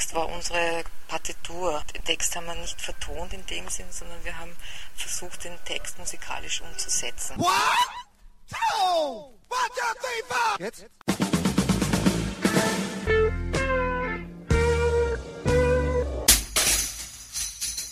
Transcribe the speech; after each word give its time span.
Text 0.00 0.14
war 0.14 0.30
unsere 0.34 0.82
Partitur. 1.08 1.82
Den 1.94 2.02
Text 2.04 2.34
haben 2.34 2.46
wir 2.46 2.54
nicht 2.54 2.80
vertont 2.80 3.34
in 3.34 3.44
dem 3.44 3.68
Sinn, 3.68 3.84
sondern 3.90 4.16
wir 4.24 4.38
haben 4.38 4.52
versucht, 4.94 5.44
den 5.44 5.52
Text 5.66 5.98
musikalisch 5.98 6.62
umzusetzen. 6.62 7.36
What? 7.36 7.50
Two, 8.48 9.28
one, 9.50 9.68
two, 9.76 9.92
three, 10.00 10.22
four. 10.26 10.56
Jetzt? 10.58 10.86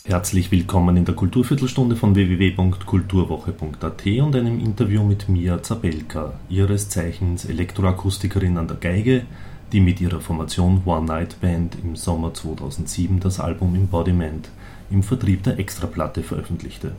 Herzlich 0.06 0.50
willkommen 0.50 0.96
in 0.96 1.04
der 1.04 1.14
Kulturviertelstunde 1.14 1.94
von 1.94 2.14
www.kulturwoche.at 2.14 4.06
und 4.06 4.34
einem 4.34 4.58
Interview 4.58 5.02
mit 5.02 5.28
Mia 5.28 5.62
Zabelka, 5.62 6.40
ihres 6.48 6.88
Zeichens 6.88 7.44
Elektroakustikerin 7.44 8.56
an 8.56 8.66
der 8.66 8.78
Geige, 8.78 9.26
die 9.72 9.80
mit 9.80 10.00
ihrer 10.00 10.20
Formation 10.20 10.82
One 10.84 11.06
Night 11.06 11.40
Band 11.40 11.76
im 11.82 11.96
Sommer 11.96 12.32
2007 12.32 13.20
das 13.20 13.40
Album 13.40 13.74
Embodiment 13.74 14.48
im 14.90 15.02
Vertrieb 15.02 15.42
der 15.42 15.58
Extraplatte 15.58 16.22
veröffentlichte. 16.22 16.92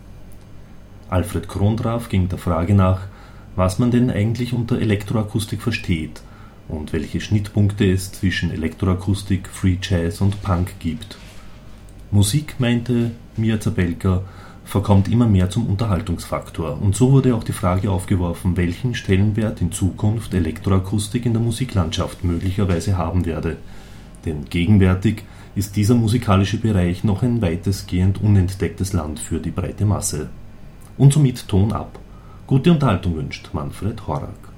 Alfred 1.10 1.50
Krondraff 1.50 2.10
ging 2.10 2.30
der 2.30 2.38
Frage 2.38 2.76
nach, 2.76 3.02
was 3.56 3.80
man 3.80 3.90
denn 3.90 4.12
eigentlich 4.12 4.54
unter 4.54 4.80
Elektroakustik 4.80 5.62
versteht 5.62 6.22
und 6.68 6.94
welche 6.94 7.20
Schnittpunkte 7.20 7.92
es 7.92 8.12
zwischen 8.12 8.52
Elektroakustik, 8.52 9.48
Free 9.48 9.78
Jazz 9.82 10.22
und 10.22 10.42
Punk 10.44 10.80
gibt. 10.80 11.18
Musik, 12.12 12.56
meinte 12.60 13.12
Mia 13.38 13.60
Zabelka, 13.60 14.22
verkommt 14.70 15.12
immer 15.12 15.28
mehr 15.28 15.50
zum 15.50 15.66
Unterhaltungsfaktor, 15.68 16.80
und 16.82 16.96
so 16.96 17.12
wurde 17.12 17.36
auch 17.36 17.44
die 17.44 17.54
Frage 17.54 17.90
aufgeworfen, 17.90 18.56
welchen 18.56 18.94
Stellenwert 18.94 19.62
in 19.62 19.72
Zukunft 19.72 20.34
Elektroakustik 20.34 21.26
in 21.26 21.34
der 21.34 21.42
Musiklandschaft 21.42 22.24
möglicherweise 22.24 22.98
haben 22.98 23.26
werde. 23.26 23.58
Denn 24.26 24.46
gegenwärtig 24.46 25.24
ist 25.56 25.76
dieser 25.76 25.96
musikalische 25.96 26.58
Bereich 26.58 27.04
noch 27.04 27.24
ein 27.24 27.42
weitestgehend 27.42 28.22
unentdecktes 28.22 28.94
Land 28.94 29.20
für 29.20 29.40
die 29.40 29.52
breite 29.52 29.86
Masse. 29.86 30.30
Und 30.98 31.14
somit 31.14 31.48
Ton 31.48 31.72
ab. 31.72 31.98
Gute 32.46 32.72
Unterhaltung 32.72 33.16
wünscht 33.16 33.50
Manfred 33.54 34.06
Horak. 34.08 34.49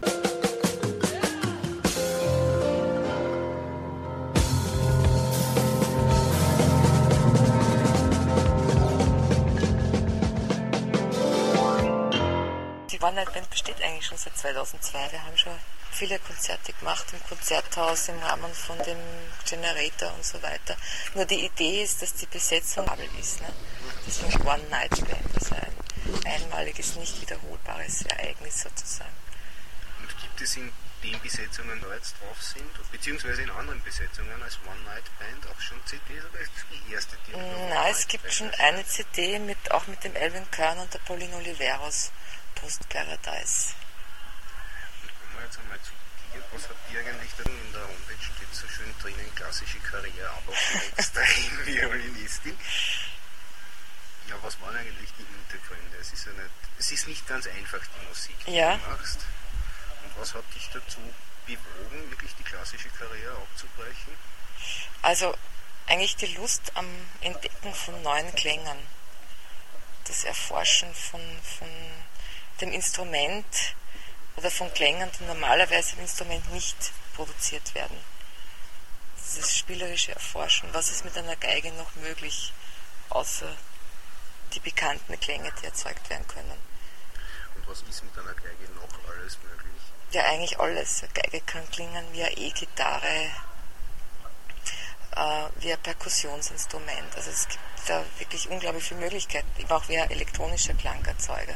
Eigentlich 13.04 14.06
schon 14.06 14.18
seit 14.18 14.38
2002. 14.38 15.12
Wir 15.12 15.24
haben 15.24 15.38
schon 15.38 15.58
viele 15.92 16.20
Konzerte 16.20 16.74
gemacht 16.74 17.06
im 17.12 17.24
Konzerthaus 17.28 18.08
im 18.10 18.20
Rahmen 18.20 18.54
von 18.54 18.78
dem 18.80 18.98
Generator 19.48 20.14
und 20.14 20.26
so 20.26 20.42
weiter. 20.42 20.76
Nur 21.14 21.26
die 21.26 21.46
Idee 21.46 21.84
ist, 21.84 22.02
dass 22.02 22.14
die 22.14 22.26
Besetzung 22.26 22.88
abel 22.88 23.08
ist. 23.20 23.42
Ne? 23.42 23.48
Das 24.06 24.18
ist 24.18 24.24
ein 24.24 24.42
One-Night-Band, 24.42 25.36
also 25.36 25.56
ein 25.56 26.26
einmaliges, 26.26 26.96
nicht 26.96 27.22
wiederholbares 27.22 28.04
Ereignis 28.04 28.62
sozusagen. 28.62 29.16
Und 30.02 30.10
gibt 30.22 30.42
es 30.42 30.56
in 30.56 30.72
den 31.04 31.20
Besetzungen, 31.22 31.80
die 31.82 31.94
jetzt 31.96 32.16
drauf 32.22 32.42
sind, 32.42 32.92
beziehungsweise 32.92 33.42
in 33.42 33.50
anderen 33.50 33.82
Besetzungen 33.84 34.42
als 34.44 34.58
One-Night-Band 34.66 35.48
auch 35.48 35.60
schon 35.60 35.78
CDs 35.86 36.24
oder 36.26 36.40
ist 36.40 36.52
das 36.56 36.66
die 36.70 36.94
erste, 36.94 37.18
die 37.28 37.32
Nein, 37.36 37.92
es 37.92 38.08
gibt 38.08 38.32
schon 38.32 38.52
eine 38.56 38.86
CD 38.86 39.40
mit, 39.40 39.72
auch 39.72 39.88
mit 39.88 40.04
dem 40.04 40.16
Elvin 40.16 40.50
Kern 40.52 40.78
und 40.80 40.94
der 40.94 41.00
Pauline 41.00 41.36
Oliveros, 41.36 42.12
Post 42.62 42.88
Paradise 42.90 43.74
jetzt 45.52 45.60
einmal 45.60 45.80
zu 45.82 45.92
dir. 46.34 46.44
Was 46.54 46.70
hat 46.70 46.78
dir 46.90 47.00
eigentlich 47.00 47.32
dann 47.38 47.48
in 47.48 47.74
der 47.74 47.82
Homepage 47.82 48.24
steht 48.24 48.54
so 48.54 48.68
schön 48.68 48.94
drinnen, 49.02 49.36
klassische 49.36 49.80
Karriere, 49.80 50.30
aber 50.30 50.54
auch 50.54 50.98
extrem 50.98 51.66
Violinistin. 51.66 52.58
Ja, 54.28 54.36
was 54.42 54.60
waren 54.62 54.76
eigentlich 54.76 55.12
die 55.18 55.26
Hintergründe? 55.26 55.98
Es 56.00 56.14
ist 56.14 56.26
ja 56.26 56.32
nicht, 56.32 56.50
es 56.80 56.92
ist 56.92 57.08
nicht 57.08 57.28
ganz 57.28 57.48
einfach, 57.48 57.80
die 57.80 58.08
Musik, 58.08 58.36
die 58.46 58.56
ja. 58.56 58.78
du 58.78 58.90
machst. 58.90 59.20
Und 60.04 60.22
was 60.22 60.34
hat 60.34 60.44
dich 60.56 60.70
dazu 60.72 61.00
bewogen, 61.46 62.10
wirklich 62.12 62.34
die 62.36 62.44
klassische 62.44 62.90
Karriere 62.90 63.36
abzubrechen? 63.36 64.14
Also 65.02 65.36
eigentlich 65.88 66.16
die 66.16 66.34
Lust 66.36 66.72
am 66.76 66.88
Entdecken 67.20 67.74
von 67.74 68.02
neuen 68.04 68.34
Klängen, 68.36 68.78
das 70.06 70.24
Erforschen 70.24 70.94
von, 70.94 71.22
von 71.58 71.70
dem 72.62 72.72
Instrument, 72.72 73.46
oder 74.42 74.52
von 74.52 74.74
Klängen, 74.74 75.10
die 75.20 75.26
normalerweise 75.26 75.96
im 75.96 76.02
Instrument 76.02 76.52
nicht 76.52 76.92
produziert 77.16 77.76
werden. 77.76 77.98
Dieses 79.18 79.58
spielerische 79.58 80.14
Erforschen, 80.14 80.70
was 80.74 80.90
ist 80.90 81.06
mit 81.06 81.18
einer 81.18 81.36
Geige 81.36 81.72
noch 81.74 81.94
möglich, 81.96 82.54
außer 83.10 83.56
die 84.54 84.60
bekannten 84.60 85.20
Klänge, 85.20 85.52
die 85.62 85.66
erzeugt 85.66 86.10
werden 86.10 86.28
können. 86.28 86.58
Und 87.56 87.68
was 87.68 87.82
ist 87.84 88.04
mit 88.04 88.18
einer 88.18 88.34
Geige 88.34 88.72
noch 88.76 89.14
alles 89.14 89.38
möglich? 89.44 89.82
Ja, 90.12 90.24
eigentlich 90.26 90.60
alles. 90.60 91.04
Eine 91.04 91.14
Geige 91.14 91.42
kann 91.42 91.70
klingen 91.72 92.06
wie 92.12 92.24
eine 92.24 92.36
E-Gitarre, 92.36 93.32
äh, 95.16 95.44
wie 95.60 95.72
ein 95.72 95.80
Perkussionsinstrument. 95.82 97.16
Also 97.16 97.30
es 97.30 97.48
gibt 97.48 97.62
da 97.88 98.04
wirklich 98.18 98.50
unglaublich 98.50 98.84
viele 98.84 99.02
Möglichkeiten, 99.02 99.72
auch 99.72 99.88
wie 99.88 99.98
ein 99.98 100.10
elektronischer 100.10 100.74
Klangerzeuger. 100.74 101.56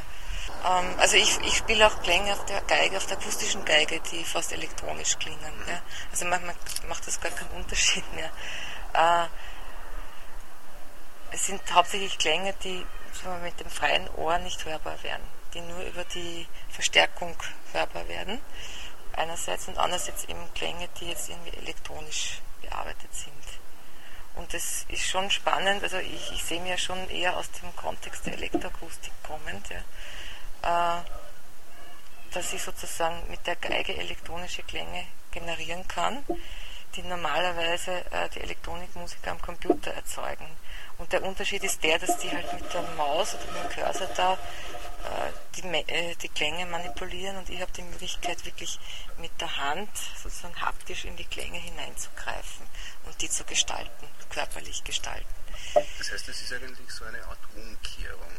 Ähm, 0.64 0.94
also 0.98 1.16
ich, 1.16 1.38
ich 1.40 1.56
spiele 1.56 1.86
auch 1.86 2.02
Klänge 2.02 2.32
auf 2.32 2.44
der 2.46 2.60
Geige, 2.62 2.96
auf 2.96 3.06
der 3.06 3.18
akustischen 3.18 3.64
Geige, 3.64 4.00
die 4.00 4.24
fast 4.24 4.52
elektronisch 4.52 5.18
klingen. 5.18 5.52
Ja. 5.68 5.80
Also 6.10 6.24
manchmal 6.26 6.54
macht 6.88 7.06
das 7.06 7.20
gar 7.20 7.30
keinen 7.32 7.50
Unterschied 7.50 8.04
mehr. 8.14 8.30
Äh, 8.94 9.26
es 11.32 11.46
sind 11.46 11.60
hauptsächlich 11.72 12.18
Klänge, 12.18 12.54
die 12.64 12.84
wir, 13.22 13.38
mit 13.42 13.58
dem 13.60 13.70
freien 13.70 14.08
Ohr 14.16 14.38
nicht 14.38 14.64
hörbar 14.64 15.02
werden, 15.02 15.24
die 15.54 15.60
nur 15.60 15.82
über 15.82 16.04
die 16.04 16.46
Verstärkung 16.70 17.36
hörbar 17.72 18.06
werden. 18.08 18.40
Einerseits 19.12 19.68
und 19.68 19.78
andererseits 19.78 20.24
eben 20.24 20.52
Klänge, 20.54 20.88
die 21.00 21.08
jetzt 21.08 21.28
irgendwie 21.28 21.56
elektronisch 21.56 22.40
bearbeitet 22.60 23.14
sind. 23.14 23.32
Und 24.34 24.52
das 24.52 24.84
ist 24.88 25.06
schon 25.06 25.30
spannend, 25.30 25.82
also 25.82 25.96
ich, 25.96 26.32
ich 26.32 26.44
sehe 26.44 26.60
mir 26.60 26.76
schon 26.76 27.08
eher 27.08 27.34
aus 27.38 27.50
dem 27.52 27.74
Kontext 27.74 28.26
der 28.26 28.34
Elektroakustik 28.34 29.12
kommend. 29.22 29.66
Ja 29.70 29.78
dass 32.32 32.52
ich 32.52 32.62
sozusagen 32.62 33.22
mit 33.30 33.46
der 33.46 33.56
Geige 33.56 33.96
elektronische 33.96 34.62
Klänge 34.62 35.04
generieren 35.30 35.86
kann, 35.88 36.24
die 36.94 37.02
normalerweise 37.02 37.92
äh, 38.10 38.28
die 38.30 38.40
Elektronikmusiker 38.40 39.30
am 39.30 39.40
Computer 39.40 39.92
erzeugen. 39.92 40.46
Und 40.98 41.12
der 41.12 41.22
Unterschied 41.22 41.62
ist 41.62 41.82
der, 41.82 41.98
dass 41.98 42.18
die 42.18 42.30
halt 42.30 42.52
mit 42.54 42.72
der 42.72 42.82
Maus 42.96 43.34
oder 43.34 43.44
mit 43.52 43.76
dem 43.76 43.84
Cursor 43.84 44.08
da 44.16 44.32
äh, 44.34 44.36
die, 45.56 45.62
äh, 45.62 46.14
die, 46.16 46.28
Klänge 46.28 46.66
manipulieren 46.66 47.36
und 47.36 47.50
ich 47.50 47.60
habe 47.60 47.72
die 47.72 47.82
Möglichkeit 47.82 48.44
wirklich 48.44 48.78
mit 49.18 49.30
der 49.40 49.56
Hand 49.56 49.90
sozusagen 50.22 50.60
haptisch 50.60 51.04
in 51.04 51.16
die 51.16 51.24
Klänge 51.24 51.58
hineinzugreifen 51.58 52.66
und 53.04 53.20
die 53.20 53.28
zu 53.28 53.44
gestalten, 53.44 54.08
körperlich 54.30 54.82
gestalten. 54.84 55.34
Das 55.74 56.12
heißt, 56.12 56.28
es 56.28 56.42
ist 56.42 56.52
eigentlich 56.52 56.90
so 56.90 57.04
eine 57.04 57.22
Art 57.24 57.38
Umkehrung 57.54 58.32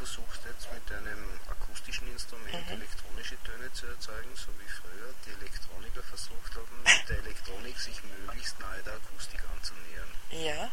versuchst 0.00 0.40
jetzt 0.46 0.66
mit 0.72 0.96
einem 0.96 1.28
akustischen 1.50 2.10
Instrument 2.10 2.66
mhm. 2.66 2.80
elektronische 2.80 3.36
Töne 3.44 3.70
zu 3.74 3.86
erzeugen, 3.86 4.34
so 4.34 4.48
wie 4.58 4.68
früher 4.68 5.12
die 5.26 5.32
Elektroniker 5.32 6.02
versucht 6.02 6.56
haben, 6.56 6.82
mit 6.82 7.08
der 7.10 7.18
Elektronik 7.18 7.78
sich 7.78 8.00
möglichst 8.04 8.58
nahe 8.60 8.82
der 8.82 8.94
Akustik 8.94 9.42
anzunähern. 9.52 10.08
Ja, 10.30 10.70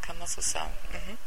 kann 0.00 0.16
man 0.16 0.26
so 0.26 0.40
sagen. 0.40 0.72
Mhm. 0.92 1.18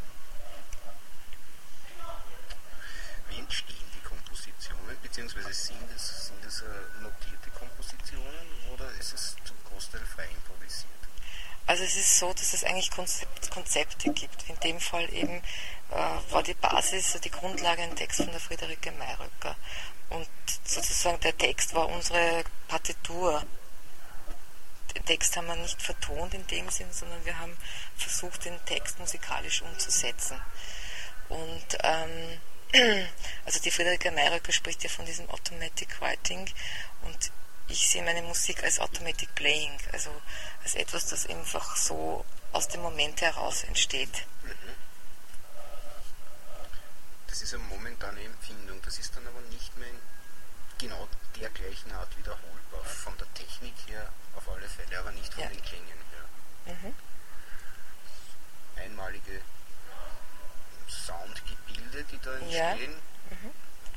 Wie 3.28 3.38
entstehen 3.38 3.88
die 3.94 4.02
Kompositionen, 4.02 4.98
beziehungsweise 5.00 5.54
sind 5.54 5.90
es, 5.94 6.26
sind 6.26 6.44
es 6.44 6.60
äh, 6.62 7.02
notierte 7.02 7.50
Kompositionen 7.50 8.46
oder 8.72 8.90
ist 8.98 9.14
es 9.14 9.36
zum 9.44 9.56
Großteil 9.70 10.04
frei 10.06 10.26
improvisiert? 10.26 10.90
Also 11.66 11.84
es 11.84 11.96
ist 11.96 12.18
so, 12.18 12.32
dass 12.32 12.52
es 12.52 12.64
eigentlich 12.64 12.90
Konzept, 12.90 13.50
Konzepte 13.50 14.12
gibt. 14.12 14.48
In 14.48 14.60
dem 14.60 14.80
Fall 14.80 15.12
eben 15.12 15.42
äh, 15.90 16.32
war 16.32 16.42
die 16.42 16.54
Basis, 16.54 17.18
die 17.22 17.30
Grundlage 17.30 17.82
ein 17.82 17.96
Text 17.96 18.18
von 18.18 18.30
der 18.30 18.40
Friederike 18.40 18.92
Mayröcker. 18.92 19.56
Und 20.10 20.28
sozusagen 20.64 21.20
der 21.20 21.36
Text 21.36 21.74
war 21.74 21.88
unsere 21.88 22.44
Partitur. 22.68 23.44
Den 24.94 25.04
Text 25.06 25.36
haben 25.36 25.46
wir 25.46 25.56
nicht 25.56 25.80
vertont 25.80 26.34
in 26.34 26.46
dem 26.48 26.68
Sinn, 26.68 26.92
sondern 26.92 27.24
wir 27.24 27.38
haben 27.38 27.56
versucht, 27.96 28.44
den 28.44 28.62
Text 28.66 28.98
musikalisch 28.98 29.62
umzusetzen. 29.62 30.38
Und 31.28 31.78
ähm, 31.82 32.38
also 33.46 33.60
die 33.60 33.70
Friederike 33.70 34.10
Mayröcker 34.10 34.52
spricht 34.52 34.82
ja 34.84 34.90
von 34.90 35.06
diesem 35.06 35.28
Automatic 35.30 36.00
Writing 36.00 36.48
und 37.02 37.32
ich 37.68 37.88
sehe 37.88 38.02
meine 38.02 38.22
Musik 38.22 38.62
als 38.62 38.78
Automatic 38.78 39.34
Playing, 39.34 39.78
also 39.92 40.10
als 40.62 40.74
etwas, 40.74 41.06
das 41.06 41.26
einfach 41.26 41.76
so 41.76 42.24
aus 42.52 42.68
dem 42.68 42.82
Moment 42.82 43.20
heraus 43.20 43.64
entsteht. 43.64 44.26
Mhm. 44.42 44.74
Das 47.26 47.42
ist 47.42 47.54
eine 47.54 47.64
momentane 47.64 48.22
Empfindung, 48.22 48.80
das 48.82 48.98
ist 48.98 49.16
dann 49.16 49.26
aber 49.26 49.40
nicht 49.50 49.76
mehr 49.76 49.88
in 49.88 49.98
genau 50.78 51.08
der 51.40 51.50
gleichen 51.50 51.90
Art 51.92 52.16
wiederholbar. 52.16 52.84
Von 52.84 53.16
der 53.18 53.32
Technik 53.34 53.74
her 53.86 54.08
auf 54.36 54.48
alle 54.48 54.68
Fälle, 54.68 54.98
aber 54.98 55.10
nicht 55.12 55.32
von 55.32 55.42
ja. 55.42 55.48
den 55.48 55.62
Klängen 55.62 55.86
her. 56.66 56.74
Mhm. 56.74 56.94
Einmalige 58.76 59.40
Soundgebilde, 60.88 62.04
die 62.04 62.18
da 62.18 62.34
entstehen. 62.36 62.92
Ja. 63.30 63.36
Mhm 63.36 63.50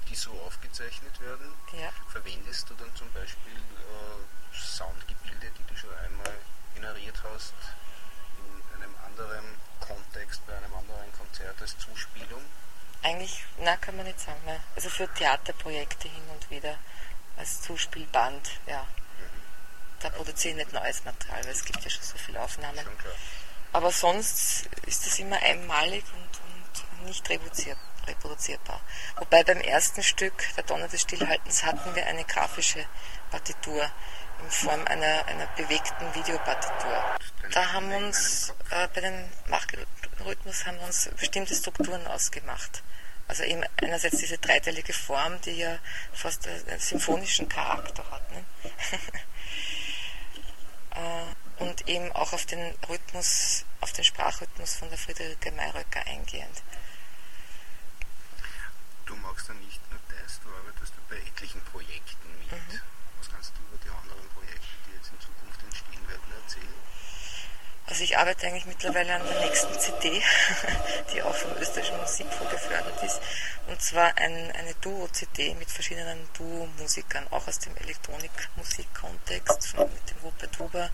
die 0.10 0.16
so 0.16 0.32
aufgezeichnet 0.46 1.20
werden. 1.20 1.54
Ja. 1.74 1.90
Verwendest 2.10 2.70
du 2.70 2.74
dann 2.76 2.94
zum 2.96 3.12
Beispiel 3.14 3.54
äh, 3.56 4.58
Soundgebilde, 4.58 5.52
die 5.58 5.64
du 5.64 5.76
schon 5.76 5.94
einmal 5.98 6.34
generiert 6.74 7.22
hast, 7.24 7.54
in 8.76 8.84
einem 8.84 8.96
anderen 9.06 9.46
Kontext, 9.80 10.46
bei 10.46 10.56
einem 10.58 10.74
anderen 10.74 11.12
Konzert 11.14 11.62
als 11.62 11.78
Zuspielung? 11.78 12.42
Eigentlich, 13.04 13.44
na, 13.60 13.78
kann 13.78 13.96
man 13.96 14.06
nicht 14.06 14.20
sagen. 14.20 14.40
Ne? 14.46 14.60
Also 14.76 14.90
für 14.90 15.08
Theaterprojekte 15.14 16.08
hin 16.08 16.24
und 16.34 16.50
wieder 16.50 16.78
als 17.38 17.62
Zuspielband, 17.62 18.50
ja. 18.66 18.86
Da 20.00 20.10
produziere 20.10 20.52
ich 20.52 20.58
nicht 20.58 20.74
neues 20.74 21.04
Material, 21.06 21.44
weil 21.44 21.52
es 21.52 21.66
gibt 21.66 21.84
ja 21.84 21.90
schon 21.90 22.04
so 22.04 22.18
viele 22.18 22.40
Aufnahmen. 22.42 22.78
Schon. 22.78 23.12
Aber 23.74 23.92
sonst 23.92 24.68
ist 24.86 25.06
das 25.06 25.20
immer 25.20 25.38
einmalig 25.38 26.04
und 26.14 26.47
nicht 27.08 27.28
reproduzier- 27.30 27.76
reproduzierbar. 28.08 28.82
Wobei 29.18 29.44
beim 29.44 29.60
ersten 29.60 30.04
Stück, 30.04 30.44
der 30.56 30.64
Donner 30.64 30.88
des 30.88 31.02
Stillhaltens, 31.02 31.64
hatten 31.64 31.96
wir 31.96 32.06
eine 32.06 32.24
grafische 32.24 32.86
Partitur 33.32 33.90
in 34.44 34.52
Form 34.52 34.86
einer, 34.86 35.26
einer 35.26 35.48
bewegten 35.58 36.14
Videopartitur. 36.14 37.04
Da 37.52 37.74
haben 37.74 37.92
uns 37.94 38.54
äh, 38.70 38.88
bei 38.94 39.02
dem 39.02 39.30
Machrhythmus 39.48 40.66
haben 40.66 40.78
uns 40.80 41.10
bestimmte 41.18 41.56
Strukturen 41.56 42.06
ausgemacht. 42.08 42.84
Also 43.28 43.44
eben 43.44 43.64
einerseits 43.82 44.18
diese 44.18 44.38
dreiteilige 44.38 44.94
Form, 44.94 45.42
die 45.42 45.58
ja 45.58 45.80
fast 46.14 46.48
einen 46.48 46.80
symphonischen 46.80 47.50
Charakter 47.50 48.04
hat. 48.12 48.32
Ne? 48.32 48.44
Äh, 50.98 51.64
und 51.64 51.88
eben 51.88 52.12
auch 52.14 52.34
auf 52.34 52.48
den 52.48 52.74
Rhythmus, 52.90 53.66
auf 53.82 53.94
den 53.94 54.04
Sprachrhythmus 54.04 54.76
von 54.76 54.90
der 54.90 54.98
Friederike 54.98 55.52
Mayröcker 55.52 56.04
eingehend. 56.08 56.64
Du 59.08 59.16
machst 59.16 59.48
ja 59.48 59.54
nicht 59.56 59.82
nur 59.90 60.00
das, 60.12 60.40
du 60.42 60.50
arbeitest 60.50 60.94
bei 61.10 61.16
etlichen 61.16 61.62
Projekten 61.72 62.30
mit. 62.40 62.52
Mhm. 62.52 62.82
Was 63.20 63.32
kannst 63.32 63.54
du 63.56 63.62
über 63.64 63.78
die 63.84 63.90
anderen 63.90 64.28
Projekte, 64.36 64.68
die 64.86 64.94
jetzt 64.96 65.12
in 65.12 65.20
Zukunft 65.20 65.64
entstehen 65.64 66.08
werden, 66.08 66.32
erzählen? 66.44 66.78
Also 67.88 68.04
ich 68.04 68.16
arbeite 68.18 68.48
eigentlich 68.48 68.66
mittlerweile 68.66 69.16
an 69.16 69.26
der 69.26 69.40
nächsten 69.40 69.80
CD, 69.80 70.22
die 71.14 71.24
auch 71.24 71.34
vom 71.34 71.56
österreichischen 71.56 71.96
Musikfonds 71.98 72.52
gefördert 72.52 73.02
ist. 73.02 73.22
Und 73.68 73.82
zwar 73.82 74.18
ein, 74.18 74.52
eine 74.52 74.74
Duo-CD 74.82 75.56
mit 75.56 75.72
verschiedenen 75.72 76.28
Duo-Musikern, 76.34 77.26
auch 77.32 77.48
aus 77.48 77.60
dem 77.60 77.78
Elektronikmusik-Kontext, 77.78 79.78
mit 79.78 80.10
dem 80.10 80.18
Rupert 80.22 80.60
Huber, 80.60 80.90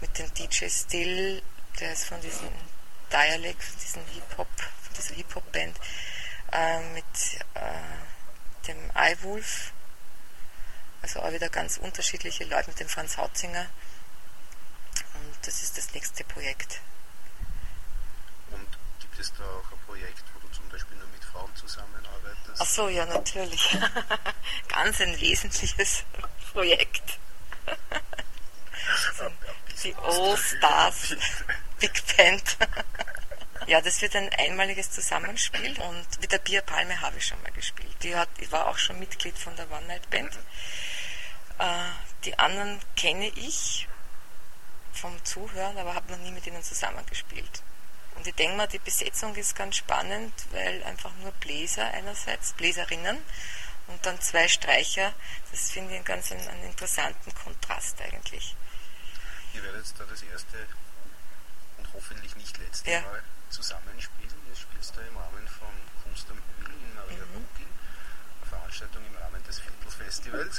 mit 0.00 0.18
dem 0.18 0.32
DJ 0.32 0.70
Still, 0.70 1.42
der 1.80 1.92
ist 1.92 2.06
von 2.06 2.18
diesem 2.22 2.48
Dialect, 3.12 3.62
von 3.62 3.78
diesem 3.78 4.06
Hip-Hop, 4.14 4.48
von 4.56 4.94
dieser 4.96 5.14
Hip-Hop-Band, 5.14 5.76
äh, 6.52 6.80
mit 6.94 7.04
äh, 7.54 8.66
dem 8.66 8.90
iWolf, 8.94 9.72
also 11.02 11.20
auch 11.20 11.32
wieder 11.32 11.48
ganz 11.48 11.78
unterschiedliche 11.78 12.44
Leute, 12.44 12.70
mit 12.70 12.80
dem 12.80 12.88
Franz 12.88 13.16
Hautzinger. 13.16 13.66
Und 15.14 15.46
das 15.46 15.62
ist 15.62 15.76
das 15.76 15.92
nächste 15.94 16.24
Projekt. 16.24 16.80
Und 18.50 18.68
gibt 19.00 19.18
es 19.18 19.32
da 19.34 19.44
auch 19.44 19.72
ein 19.72 19.78
Projekt, 19.86 20.22
wo 20.34 20.40
du 20.40 20.48
zum 20.54 20.68
Beispiel 20.68 20.96
nur 20.98 21.08
mit 21.08 21.24
Frauen 21.24 21.54
zusammenarbeitest? 21.56 22.60
Ach 22.60 22.66
so, 22.66 22.88
ja, 22.88 23.06
natürlich. 23.06 23.76
Ganz 24.68 25.00
ein 25.00 25.20
wesentliches 25.20 26.04
Projekt. 26.52 27.18
Die 29.82 29.96
was 29.96 30.16
All 30.16 30.30
dafür, 30.30 30.58
Stars 30.58 31.08
bitte. 31.08 31.22
Big 31.80 32.16
Band. 32.16 32.56
Ja, 33.66 33.80
das 33.80 34.02
wird 34.02 34.16
ein 34.16 34.28
einmaliges 34.34 34.90
Zusammenspiel 34.90 35.80
und 35.80 36.20
mit 36.20 36.32
der 36.32 36.38
Pia 36.38 36.62
Palme 36.62 37.00
habe 37.00 37.18
ich 37.18 37.26
schon 37.26 37.40
mal 37.42 37.52
gespielt. 37.52 37.94
Die 38.02 38.16
hat, 38.16 38.28
ich 38.38 38.50
war 38.50 38.66
auch 38.66 38.78
schon 38.78 38.98
Mitglied 38.98 39.38
von 39.38 39.54
der 39.56 39.70
One 39.70 39.86
Night 39.86 40.08
Band. 40.10 40.36
Äh, 41.58 41.64
die 42.24 42.38
anderen 42.38 42.80
kenne 42.96 43.28
ich 43.28 43.88
vom 44.92 45.24
Zuhören, 45.24 45.78
aber 45.78 45.94
habe 45.94 46.12
noch 46.12 46.18
nie 46.18 46.32
mit 46.32 46.46
ihnen 46.46 46.62
zusammengespielt. 46.62 47.62
Und 48.16 48.26
ich 48.26 48.34
denke 48.34 48.56
mal, 48.56 48.66
die 48.66 48.78
Besetzung 48.78 49.34
ist 49.36 49.56
ganz 49.56 49.76
spannend, 49.76 50.32
weil 50.50 50.82
einfach 50.84 51.12
nur 51.22 51.32
Bläser 51.32 51.86
einerseits, 51.86 52.52
Bläserinnen 52.54 53.18
und 53.86 54.06
dann 54.06 54.20
zwei 54.20 54.48
Streicher, 54.48 55.12
das 55.50 55.70
finde 55.70 55.90
ich 55.90 55.96
einen 55.96 56.04
ganz 56.04 56.30
einen, 56.30 56.46
einen 56.46 56.64
interessanten 56.64 57.34
Kontrast 57.34 58.00
eigentlich. 58.00 58.54
Ihr 59.54 59.62
werdet 59.62 59.86
da 59.98 60.04
das 60.04 60.22
erste 60.22 60.66
hoffentlich 61.94 62.34
nicht 62.36 62.58
letzte 62.58 62.90
Ja. 62.90 63.00
Mal 63.02 63.22
zusammenspielen. 63.50 64.34
Ihr 64.48 64.56
spielt 64.56 64.96
da 64.96 65.02
im 65.02 65.16
Rahmen 65.16 65.46
von 65.48 65.68
Kunst 66.02 66.26
am 66.30 66.38
Hügel 66.58 66.74
in 66.74 66.94
Maria 66.94 67.24
Mhm. 67.26 67.32
Bugin, 67.32 67.66
eine 68.40 68.48
Veranstaltung 68.50 69.02
im 69.06 69.16
Rahmen 69.16 69.42
des 69.44 69.58
Viertelfestivals. 69.60 70.58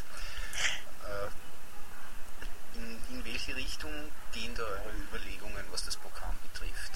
Äh, 1.04 2.78
in, 2.78 3.00
in 3.12 3.26
welche 3.26 3.56
Richtung 3.56 3.92
gehen 4.32 4.54
da 4.56 4.64
eure 4.64 4.92
Überlegungen, 5.10 5.66
was 5.72 5.86
das 5.86 5.96
Programm 5.98 6.36
betrifft? 6.42 6.92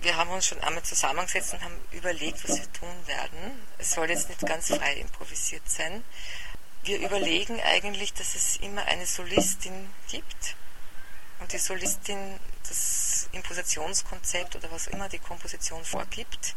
Wir 0.00 0.16
haben 0.16 0.30
uns 0.30 0.46
schon 0.46 0.60
einmal 0.62 0.82
zusammengesetzt 0.82 1.54
und 1.54 1.62
haben 1.62 1.76
überlegt, 1.92 2.42
was 2.48 2.58
wir 2.58 2.72
tun 2.72 3.06
werden. 3.06 3.62
Es 3.78 3.92
soll 3.92 4.10
jetzt 4.10 4.28
nicht 4.28 4.40
ganz 4.44 4.68
frei 4.68 4.94
improvisiert 4.96 5.68
sein. 5.68 6.04
Wir 6.82 6.98
überlegen 6.98 7.60
eigentlich, 7.62 8.12
dass 8.12 8.34
es 8.34 8.56
immer 8.58 8.84
eine 8.84 9.06
Solistin 9.06 9.88
gibt 10.10 10.56
und 11.40 11.52
die 11.52 11.58
Solistin 11.58 12.38
das 12.68 13.28
Impositionskonzept 13.32 14.56
oder 14.56 14.70
was 14.70 14.86
immer 14.86 15.08
die 15.08 15.18
Komposition 15.18 15.84
vorgibt 15.84 16.54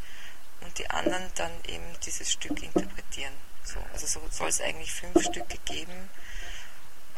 und 0.62 0.78
die 0.78 0.90
anderen 0.90 1.30
dann 1.36 1.52
eben 1.66 1.86
dieses 2.06 2.32
Stück 2.32 2.62
interpretieren. 2.64 3.34
So, 3.64 3.80
also 3.92 4.08
so 4.08 4.22
soll 4.32 4.48
es 4.50 4.62
eigentlich 4.62 4.94
fünf 4.94 5.22
Stücke 5.24 5.58
geben 5.66 6.10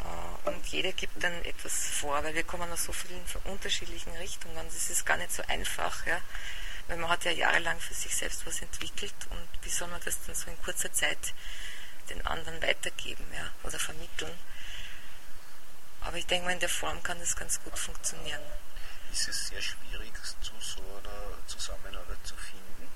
äh, 0.00 0.48
und 0.48 0.66
jeder 0.66 0.92
gibt 0.92 1.22
dann 1.22 1.44
etwas 1.44 1.72
vor, 1.72 2.22
weil 2.24 2.34
wir 2.34 2.44
kommen 2.44 2.70
aus 2.72 2.84
so 2.84 2.92
vielen 2.92 3.22
unterschiedlichen 3.44 4.12
Richtungen. 4.16 4.56
Das 4.66 4.90
ist 4.90 5.06
gar 5.06 5.16
nicht 5.16 5.32
so 5.32 5.42
einfach, 5.46 6.06
ja. 6.06 6.20
Weil 6.88 6.96
man 6.96 7.10
hat 7.10 7.24
ja 7.24 7.30
jahrelang 7.30 7.78
für 7.78 7.94
sich 7.94 8.16
selbst 8.16 8.44
was 8.46 8.62
entwickelt 8.62 9.14
und 9.30 9.48
wie 9.62 9.70
soll 9.70 9.88
man 9.88 10.00
das 10.04 10.18
dann 10.26 10.34
so 10.34 10.50
in 10.50 10.60
kurzer 10.62 10.92
Zeit 10.92 11.34
den 12.08 12.26
anderen 12.26 12.60
weitergeben, 12.62 13.24
ja, 13.32 13.48
oder 13.62 13.78
vermitteln. 13.78 14.32
Aber 16.02 16.16
ich 16.16 16.26
denke 16.26 16.46
mal, 16.46 16.52
in 16.52 16.60
der 16.60 16.68
Form 16.68 17.02
kann 17.02 17.18
das 17.20 17.36
ganz 17.36 17.60
gut 17.62 17.78
funktionieren. 17.78 18.40
Ist 19.12 19.28
es 19.28 19.48
sehr 19.48 19.60
schwierig, 19.60 20.12
zu 20.40 20.52
so 20.60 20.80
einer 20.80 21.46
Zusammenarbeit 21.46 22.18
zu 22.24 22.34
finden? 22.36 22.88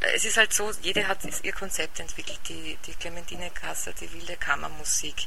Es 0.00 0.24
ist 0.24 0.36
halt 0.36 0.52
so, 0.52 0.70
jede 0.82 1.06
hat 1.06 1.18
ihr 1.42 1.52
Konzept 1.52 2.00
entwickelt. 2.00 2.38
Die, 2.48 2.78
die 2.86 2.94
Clementine 2.94 3.50
Kasser, 3.50 3.92
die 3.92 4.10
wilde 4.12 4.36
Kammermusik. 4.36 5.26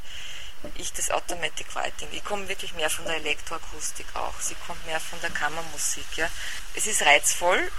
Ich 0.76 0.92
das 0.92 1.10
Automatic 1.10 1.74
Writing. 1.74 2.08
Ich 2.12 2.24
komme 2.24 2.48
wirklich 2.48 2.72
mehr 2.74 2.90
von 2.90 3.04
der 3.04 3.16
Elektroakustik 3.16 4.06
auch. 4.14 4.38
Sie 4.40 4.54
kommt 4.66 4.84
mehr 4.86 5.00
von 5.00 5.20
der 5.20 5.30
Kammermusik. 5.30 6.16
Ja. 6.16 6.28
Es 6.74 6.86
ist 6.86 7.02
reizvoll, 7.02 7.70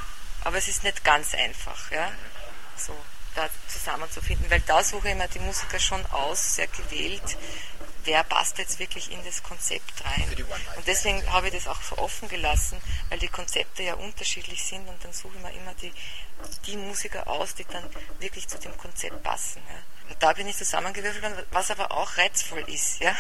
aber 0.43 0.57
es 0.57 0.67
ist 0.67 0.83
nicht 0.83 1.03
ganz 1.03 1.33
einfach. 1.33 1.91
Ja. 1.91 2.11
So 2.77 2.95
da 3.35 3.49
zusammenzufinden, 3.67 4.49
weil 4.49 4.61
da 4.61 4.83
suche 4.83 5.09
ich 5.09 5.15
mir 5.15 5.27
die 5.27 5.39
Musiker 5.39 5.79
schon 5.79 6.05
aus, 6.07 6.55
sehr 6.55 6.67
gewählt, 6.67 7.37
wer 8.05 8.23
passt 8.23 8.57
jetzt 8.57 8.79
wirklich 8.79 9.11
in 9.11 9.23
das 9.23 9.43
Konzept 9.43 10.03
rein. 10.05 10.27
Und 10.75 10.87
deswegen 10.87 11.31
habe 11.31 11.47
ich 11.47 11.53
das 11.53 11.67
auch 11.67 11.81
so 11.81 11.97
offen 11.97 12.27
gelassen, 12.29 12.79
weil 13.09 13.19
die 13.19 13.27
Konzepte 13.27 13.83
ja 13.83 13.95
unterschiedlich 13.95 14.63
sind 14.63 14.87
und 14.87 15.03
dann 15.03 15.13
suche 15.13 15.35
ich 15.37 15.43
mir 15.43 15.53
immer 15.53 15.73
die, 15.75 15.93
die 16.65 16.77
Musiker 16.77 17.27
aus, 17.27 17.55
die 17.55 17.65
dann 17.65 17.89
wirklich 18.19 18.47
zu 18.47 18.59
dem 18.59 18.75
Konzept 18.77 19.23
passen. 19.23 19.61
Ja. 19.67 20.09
Und 20.09 20.21
da 20.21 20.33
bin 20.33 20.47
ich 20.47 20.57
zusammengewürfelt, 20.57 21.23
worden, 21.23 21.45
was 21.51 21.71
aber 21.71 21.91
auch 21.91 22.17
reizvoll 22.17 22.63
ist. 22.67 22.99
Ja. 22.99 23.15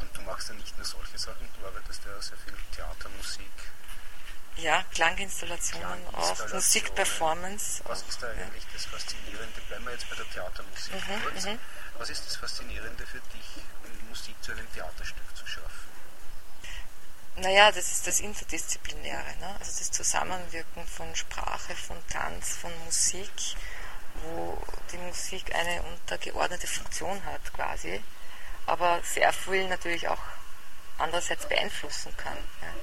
Und 0.00 0.16
du 0.16 0.22
machst 0.22 0.48
ja 0.48 0.54
nicht 0.54 0.76
nur 0.76 0.84
solche 0.84 1.18
Sachen, 1.18 1.48
du 1.58 1.66
arbeitest 1.66 2.04
ja 2.04 2.20
sehr 2.20 2.38
viel 2.38 2.54
Theatermusik. 2.74 3.44
Ja, 4.58 4.84
Klanginstallationen 4.94 6.06
auch. 6.14 6.52
Musikperformance. 6.52 7.82
Was 7.84 8.02
auch, 8.02 8.08
ist 8.08 8.22
da 8.22 8.32
ja. 8.32 8.42
eigentlich 8.44 8.66
das 8.72 8.84
Faszinierende? 8.86 9.60
Bleiben 9.68 9.84
wir 9.84 9.92
jetzt 9.92 10.08
bei 10.10 10.16
der 10.16 10.30
Theatermusik 10.30 10.94
Mhm, 10.94 11.22
kurz. 11.22 11.46
Was 11.98 12.10
ist 12.10 12.26
das 12.26 12.36
Faszinierende 12.36 13.06
für 13.06 13.20
dich, 13.20 13.62
Musik 14.08 14.34
zu 14.42 14.52
einem 14.52 14.72
Theaterstück 14.72 15.36
zu 15.36 15.46
schaffen? 15.46 15.88
Naja, 17.36 17.70
das 17.70 17.92
ist 17.92 18.06
das 18.06 18.20
Interdisziplinäre, 18.20 19.36
ne? 19.40 19.56
also 19.60 19.78
das 19.78 19.90
Zusammenwirken 19.92 20.86
von 20.86 21.14
Sprache, 21.14 21.74
von 21.76 21.96
Tanz, 22.08 22.56
von 22.56 22.72
Musik, 22.84 23.30
wo 24.22 24.60
die 24.90 24.98
Musik 24.98 25.54
eine 25.54 25.82
untergeordnete 25.82 26.66
Funktion 26.66 27.24
hat 27.24 27.52
quasi, 27.54 28.02
aber 28.66 29.00
sehr 29.04 29.32
viel 29.32 29.68
natürlich 29.68 30.08
auch 30.08 30.22
andererseits 30.98 31.46
beeinflussen 31.46 32.16
kann. 32.16 32.38
Ja? 32.60 32.74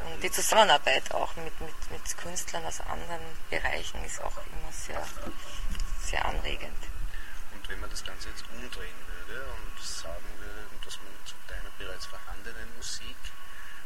Und 0.00 0.22
die 0.22 0.30
Zusammenarbeit 0.30 1.12
auch 1.12 1.34
mit, 1.36 1.60
mit, 1.60 1.90
mit 1.90 2.18
Künstlern 2.18 2.64
aus 2.64 2.80
anderen 2.80 3.20
Bereichen 3.50 4.02
ist 4.04 4.20
auch 4.22 4.36
immer 4.36 4.72
sehr, 4.72 5.02
sehr 6.00 6.24
anregend. 6.24 6.78
Und 7.54 7.68
wenn 7.68 7.80
man 7.80 7.90
das 7.90 8.04
Ganze 8.04 8.28
jetzt 8.28 8.44
umdrehen 8.50 8.94
würde 9.26 9.44
und 9.44 9.82
sagen 9.84 10.24
würde, 10.38 10.66
dass 10.84 10.96
man 10.98 11.12
zu 11.24 11.34
deiner 11.48 11.70
bereits 11.78 12.06
vorhandenen 12.06 12.76
Musik 12.76 13.16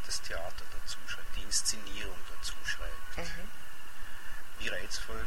das 0.06 0.20
Theater 0.22 0.64
dazu 0.82 0.98
schreibt, 1.06 1.34
die 1.36 1.42
Inszenierung 1.42 2.18
dazu 2.36 2.54
schreibt, 2.64 3.16
Mhm. 3.16 3.48
wie 4.58 4.68
reizvoll 4.68 5.24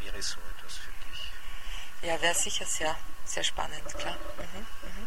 wäre 0.00 0.22
so 0.22 0.38
etwas 0.56 0.76
für 0.78 0.92
dich? 1.10 1.30
Ja, 2.02 2.20
wäre 2.22 2.34
sicher 2.34 2.64
sehr, 2.64 2.96
sehr 3.24 3.44
spannend, 3.44 3.86
klar. 3.98 4.16
Mhm, 4.36 4.66
mhm. 4.88 5.06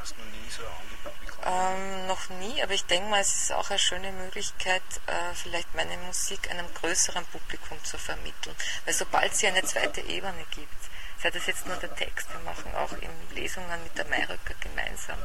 Hast 0.00 0.14
du 0.16 0.20
noch 0.20 0.30
nie 0.30 0.50
so 0.50 0.62
ein 0.62 0.72
Angebot 0.80 1.20
bekommen? 1.20 1.76
Ähm, 1.76 2.06
noch 2.06 2.28
nie, 2.30 2.62
aber 2.62 2.72
ich 2.72 2.84
denke 2.84 3.08
mal, 3.08 3.20
es 3.20 3.34
ist 3.34 3.52
auch 3.52 3.70
eine 3.70 3.78
schöne 3.78 4.12
Möglichkeit, 4.12 4.82
äh, 5.06 5.34
vielleicht 5.34 5.74
meine 5.74 5.96
Musik 5.98 6.50
einem 6.50 6.72
größeren 6.74 7.24
Publikum 7.26 7.82
zu 7.84 7.98
vermitteln. 7.98 8.54
Weil 8.84 8.94
sobald 8.94 9.34
sie 9.34 9.46
eine 9.46 9.62
zweite 9.62 10.00
Ebene 10.00 10.44
gibt, 10.50 10.78
sei 11.22 11.30
das 11.30 11.46
jetzt 11.46 11.66
nur 11.66 11.76
der 11.76 11.94
Text, 11.94 12.28
wir 12.32 12.40
machen 12.40 12.74
auch 12.74 12.92
in 12.92 13.10
Lesungen 13.34 13.82
mit 13.82 13.96
der 13.98 14.06
Mayröcker 14.06 14.54
gemeinsam. 14.60 15.18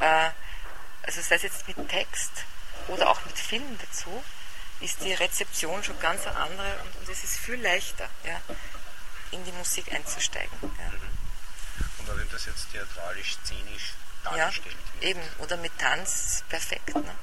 Äh, 0.00 0.30
also 1.02 1.20
sei 1.20 1.36
es 1.36 1.42
jetzt 1.42 1.68
mit 1.68 1.88
Text 1.88 2.32
oder 2.88 3.10
auch 3.10 3.24
mit 3.24 3.38
Film 3.38 3.78
dazu, 3.78 4.22
ist 4.80 5.02
die 5.04 5.12
Rezeption 5.12 5.82
schon 5.84 5.98
ganz 6.00 6.26
eine 6.26 6.36
andere 6.36 6.80
und, 6.82 6.96
und 6.96 7.08
es 7.08 7.22
ist 7.22 7.38
viel 7.38 7.60
leichter, 7.60 8.08
ja, 8.24 8.40
in 9.30 9.44
die 9.44 9.52
Musik 9.52 9.92
einzusteigen. 9.92 10.58
Ja. 10.62 11.09
Oder 12.10 12.18
wenn 12.18 12.30
das 12.30 12.44
jetzt 12.46 12.70
theatralisch, 12.72 13.36
szenisch 13.44 13.92
Ja, 14.24 14.30
dargestellt 14.36 14.76
wird. 14.94 15.04
eben. 15.04 15.22
Oder 15.38 15.56
mit 15.58 15.78
Tanz, 15.78 16.42
perfekt. 16.48 16.94
Ne? 16.94 17.14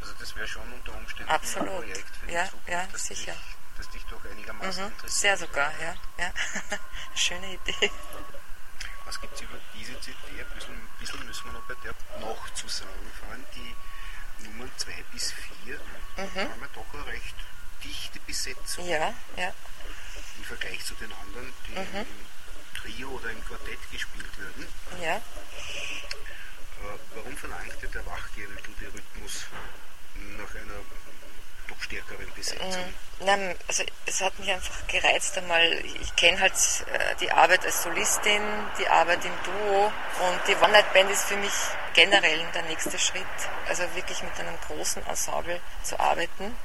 Also 0.00 0.12
das 0.18 0.36
wäre 0.36 0.46
schon 0.48 0.70
unter 0.72 0.92
Umständen 0.94 1.30
Absolut. 1.32 1.68
ein 1.68 1.76
Projekt 1.76 2.16
für 2.16 2.26
die 2.26 2.32
Ja, 2.34 2.44
Zukunft, 2.46 2.68
ja, 2.68 2.86
das 2.92 3.06
sicher. 3.06 3.32
Dich, 3.32 3.56
das 3.78 3.90
dich 3.90 4.04
doch 4.06 4.24
einigermaßen 4.24 4.84
Mhm. 4.84 4.90
interessiert. 4.92 5.20
Sehr 5.20 5.36
sogar, 5.38 5.72
ja. 5.80 5.94
ja. 6.18 6.32
Schöne 7.14 7.54
Idee. 7.54 7.90
Was 9.06 9.20
gibt 9.20 9.34
es 9.34 9.40
über 9.42 9.58
diese 9.74 9.98
CD? 10.00 10.16
Ein 10.40 10.46
bisschen, 10.54 10.74
ein 10.74 10.88
bisschen 11.00 11.26
müssen 11.26 11.44
wir 11.46 11.52
noch 11.52 11.62
bei 11.62 11.74
der 11.84 11.94
noch 12.20 12.52
zu 12.54 12.68
sagen. 12.68 12.90
Allem 13.30 13.44
die 13.54 13.74
Nummern 14.44 14.70
2 14.76 15.04
bis 15.12 15.32
4 15.64 15.78
haben 16.16 16.60
wir 16.60 16.68
doch 16.74 16.94
eine 16.94 17.06
recht 17.06 17.34
dichte 17.84 18.20
Besetzung 18.20 18.84
Mhm. 18.84 18.90
Ja, 18.90 19.14
ja. 19.36 19.54
im 20.38 20.44
Vergleich 20.44 20.84
zu 20.84 20.94
den 20.94 21.12
anderen, 21.12 21.52
die 21.66 21.72
Mhm. 21.72 22.06
Trio 22.82 23.08
oder 23.08 23.30
im 23.30 23.44
Quartett 23.44 23.78
gespielt 23.90 24.38
werden. 24.38 24.66
ja. 25.02 25.16
Äh, 25.16 25.20
warum 27.14 27.36
verlangt 27.36 27.80
dir 27.80 27.88
der 27.88 28.04
wachgerüttelte 28.06 28.86
Rhythmus 28.92 29.46
nach 30.36 30.54
einer 30.54 30.80
doch 31.68 31.80
stärkeren 31.80 32.26
Besetzung? 32.34 32.68
Mhm. 32.70 33.26
Nein, 33.26 33.56
also 33.68 33.84
es 34.06 34.20
hat 34.20 34.36
mich 34.40 34.50
einfach 34.50 34.86
gereizt 34.88 35.38
einmal. 35.38 35.62
Ich 36.02 36.16
kenne 36.16 36.40
halt 36.40 36.54
äh, 36.92 37.14
die 37.20 37.30
Arbeit 37.30 37.64
als 37.64 37.84
Solistin, 37.84 38.42
die 38.80 38.88
Arbeit 38.88 39.24
im 39.24 39.32
Duo 39.44 39.86
und 39.86 40.40
die 40.48 40.56
One 40.56 40.72
Night 40.72 40.92
Band 40.92 41.10
ist 41.10 41.24
für 41.24 41.36
mich 41.36 41.52
generell 41.94 42.44
der 42.52 42.62
nächste 42.62 42.98
Schritt. 42.98 43.22
Also 43.68 43.82
wirklich 43.94 44.20
mit 44.24 44.38
einem 44.40 44.58
großen 44.66 45.06
Ensemble 45.06 45.60
zu 45.84 45.98
arbeiten 46.00 46.56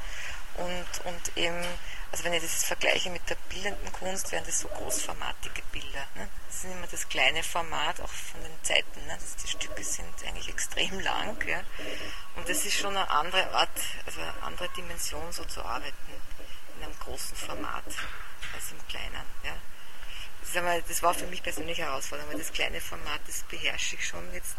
und, 0.57 1.05
und 1.05 1.37
eben, 1.37 1.63
also 2.11 2.23
wenn 2.23 2.33
ich 2.33 2.41
das 2.41 2.63
vergleiche 2.63 3.09
mit 3.09 3.29
der 3.29 3.35
bildenden 3.49 3.91
Kunst, 3.93 4.31
wären 4.31 4.45
das 4.45 4.59
so 4.59 4.67
großformatige 4.67 5.61
Bilder. 5.71 6.05
Ne? 6.15 6.27
Das 6.47 6.57
ist 6.57 6.65
immer 6.65 6.87
das 6.87 7.07
kleine 7.09 7.43
Format, 7.43 8.01
auch 8.01 8.09
von 8.09 8.41
den 8.41 8.63
Zeiten. 8.63 9.05
Ne? 9.05 9.17
Das, 9.19 9.35
die 9.35 9.47
Stücke 9.47 9.83
sind 9.83 10.13
eigentlich 10.25 10.49
extrem 10.49 10.99
lang. 10.99 11.37
Ja? 11.47 11.61
Und 12.35 12.49
das 12.49 12.65
ist 12.65 12.77
schon 12.77 12.97
eine 12.97 13.09
andere 13.09 13.51
Art, 13.51 13.69
also 14.05 14.21
eine 14.21 14.33
andere 14.43 14.69
Dimension, 14.69 15.31
so 15.31 15.45
zu 15.45 15.63
arbeiten 15.63 15.95
in 16.77 16.83
einem 16.83 16.99
großen 16.99 17.37
Format 17.37 17.85
als 18.53 18.71
im 18.71 18.87
kleinen. 18.87 19.25
Ja? 19.43 19.53
Das, 20.87 21.03
war 21.03 21.13
für 21.13 21.27
mich 21.27 21.43
persönlich 21.43 21.77
herausfordernd, 21.77 22.31
weil 22.31 22.39
das 22.39 22.53
kleine 22.53 22.79
Format, 22.79 23.19
das 23.27 23.43
beherrsche 23.43 23.95
ich 23.95 24.07
schon 24.07 24.33
jetzt 24.33 24.55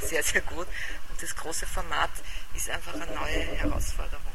sehr, 0.00 0.22
sehr 0.22 0.40
gut. 0.40 0.66
Und 1.10 1.22
das 1.22 1.36
große 1.36 1.66
Format 1.66 2.10
ist 2.54 2.70
einfach 2.70 2.94
eine 2.94 3.06
neue 3.06 3.42
Herausforderung. 3.58 4.32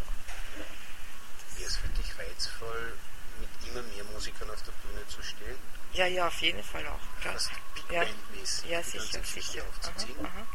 Wäre 1.62 1.70
es 1.70 1.78
für 1.78 1.88
dich 1.90 2.18
reizvoll, 2.18 2.94
mit 3.40 3.50
immer 3.70 3.84
mehr 3.94 4.04
Musikern 4.06 4.50
auf 4.50 4.64
der 4.64 4.72
Bühne 4.72 5.06
zu 5.08 5.22
stehen? 5.22 5.56
Ja, 5.94 6.08
ja, 6.08 6.26
auf 6.28 6.42
jeden 6.42 6.64
Fall 6.64 6.88
auch. 6.88 7.22
Klar. 7.22 7.34
Fast 7.36 7.52
Big 7.76 7.84
Ja, 7.92 8.00
Band-mäßig 8.04 8.70
ja 8.72 8.82
sicher, 8.82 9.24
sicher. 9.24 9.64
Aha, 9.84 9.92
aha. 10.24 10.48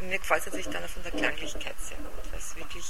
Und 0.00 0.08
mir 0.08 0.18
gefällt 0.18 0.40
es 0.40 0.46
natürlich 0.46 0.68
dann 0.68 0.84
auch 0.84 0.88
von 0.90 1.02
der 1.02 1.12
Klanglichkeit 1.12 1.80
sehr 1.80 1.96
gut, 1.96 2.30
weil 2.30 2.38
es 2.38 2.54
wirklich 2.56 2.84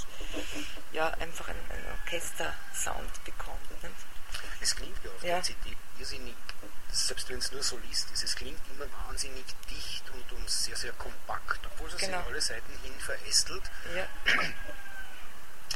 ja, 0.90 1.08
einfach 1.10 1.46
einen, 1.46 1.70
einen 1.70 1.86
Orchester-Sound 2.00 3.24
bekommt. 3.24 3.70
Nicht? 3.84 3.94
Es 4.60 4.74
klingt 4.74 4.96
ja 5.04 5.10
auf 5.12 5.22
Ja. 5.22 5.34
der 5.36 5.42
CD 5.44 5.76
irrsinnig, 6.00 6.34
selbst 6.90 7.28
wenn 7.28 7.38
es 7.38 7.52
nur 7.52 7.62
Solist 7.62 8.10
ist, 8.10 8.24
es 8.24 8.34
klingt 8.34 8.58
immer 8.74 8.86
wahnsinnig 9.06 9.44
dicht 9.70 10.10
und, 10.10 10.32
und 10.32 10.50
sehr, 10.50 10.74
sehr 10.76 10.92
kompakt, 10.94 11.60
obwohl 11.66 11.88
es 11.88 11.96
Genau. 11.98 12.18
in 12.18 12.24
alle 12.26 12.40
Seiten 12.40 12.72
hin 12.82 12.94
verästelt. 12.98 13.62
Ja, 13.94 14.08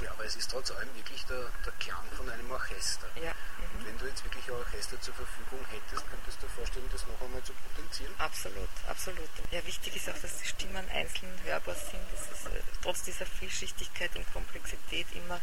Ja, 0.04 0.10
aber 0.12 0.24
es 0.26 0.36
ist 0.36 0.50
trotz 0.50 0.70
allem 0.70 0.94
wirklich 0.96 1.24
der, 1.26 1.48
der 1.64 1.72
Klang 1.80 2.04
von 2.16 2.28
einem 2.30 2.50
Orchester. 2.50 3.08
ja. 3.16 3.32
Mhm. 3.32 3.78
Und 3.80 3.86
wenn 3.86 3.98
du 3.98 4.06
jetzt 4.06 4.22
wirklich 4.24 4.44
ein 4.46 4.52
Orchester 4.60 5.00
zur 5.00 5.14
Verfügung 5.14 5.64
hättest, 5.70 6.04
könntest 6.10 6.36
du 6.42 6.46
dir 6.46 6.52
vorstellen, 6.52 6.88
das 6.92 7.06
noch 7.06 7.20
einmal 7.22 7.42
zu 7.42 7.52
potenzieren? 7.54 8.12
Absolut, 8.18 8.68
absolut. 8.86 9.30
Ja, 9.50 9.64
wichtig 9.66 9.96
ist 9.96 10.08
auch, 10.10 10.18
dass 10.20 10.36
die 10.38 10.46
Stimmen 10.48 10.86
einzeln 10.90 11.32
hörbar 11.44 11.74
sind, 11.74 12.04
dass 12.12 12.28
es 12.30 12.44
äh, 12.52 12.60
trotz 12.82 13.02
dieser 13.02 13.24
Vielschichtigkeit 13.26 14.14
und 14.16 14.30
Komplexität 14.32 15.06
immer, 15.14 15.40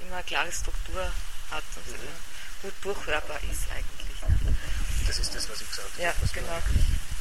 immer 0.00 0.16
eine 0.16 0.24
klare 0.24 0.50
Struktur 0.50 1.02
hat 1.50 1.64
und 1.76 1.86
Mhm. 1.86 1.94
immer 1.94 2.16
gut 2.62 2.74
durchhörbar 2.82 3.38
ist 3.50 3.68
eigentlich. 3.70 4.18
Ne? 4.22 4.56
Das 5.06 5.18
ist 5.18 5.34
das, 5.34 5.48
was 5.48 5.60
ich 5.60 5.68
gesagt 5.68 5.90
Ja, 5.98 6.08
habe. 6.08 6.18
man 6.20 6.30
genau. 6.32 6.62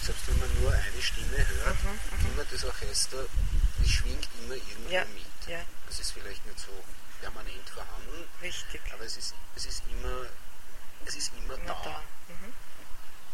selbst 0.01 0.27
wenn 0.27 0.39
man 0.39 0.61
nur 0.61 0.71
eine 0.71 1.01
Stimme 1.01 1.37
hört, 1.37 1.83
Mhm, 1.83 2.31
immer 2.33 2.45
das 2.49 2.63
Orchester, 2.63 3.25
es 3.83 3.89
schwingt 3.89 4.27
immer 4.41 4.55
irgendwo 4.55 4.89
Ja, 4.89 5.05
mit. 5.05 5.47
ja, 5.47 5.59
Das 5.87 5.99
ist 5.99 6.11
vielleicht 6.11 6.45
nicht 6.45 6.59
so 6.59 6.71
permanent 7.21 7.69
vorhanden, 7.69 8.27
richtig. 8.41 8.81
aber 8.93 9.03
es 9.03 9.17
ist, 9.17 9.35
es 9.55 9.65
ist 9.65 9.83
immer, 9.91 10.25
es 11.05 11.15
ist 11.15 11.31
immer, 11.37 11.55
Immer 11.55 11.65
da. 11.65 11.81
da. 11.83 12.03
Mhm. 12.27 12.53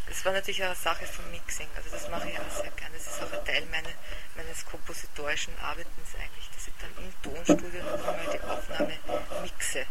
Das 0.08 0.24
war 0.24 0.34
natürlich 0.34 0.62
auch 0.64 0.68
eine 0.68 0.76
Sache 0.76 1.06
vom 1.08 1.30
Mixing, 1.32 1.68
also 1.76 1.90
das 1.90 2.08
mache 2.10 2.30
ich 2.30 2.40
auch 2.40 2.50
sehr 2.52 2.70
gerne. 2.72 2.96
Das 2.98 3.08
ist 3.08 3.24
auch 3.24 3.32
ein 3.32 3.44
Teil 3.46 3.66
meine, 3.72 3.90
meines 4.36 4.64
kompositorischen 4.66 5.58
Arbeitens 5.60 6.10
eigentlich, 6.22 6.48
dass 6.54 6.68
ich 6.68 6.74
dann 6.80 6.92
im 7.04 7.14
Tonstudio 7.24 7.84
noch 7.84 8.08
einmal 8.08 8.30
die 8.32 8.42
Aufnahme 8.42 9.00
mixe. 9.42 9.86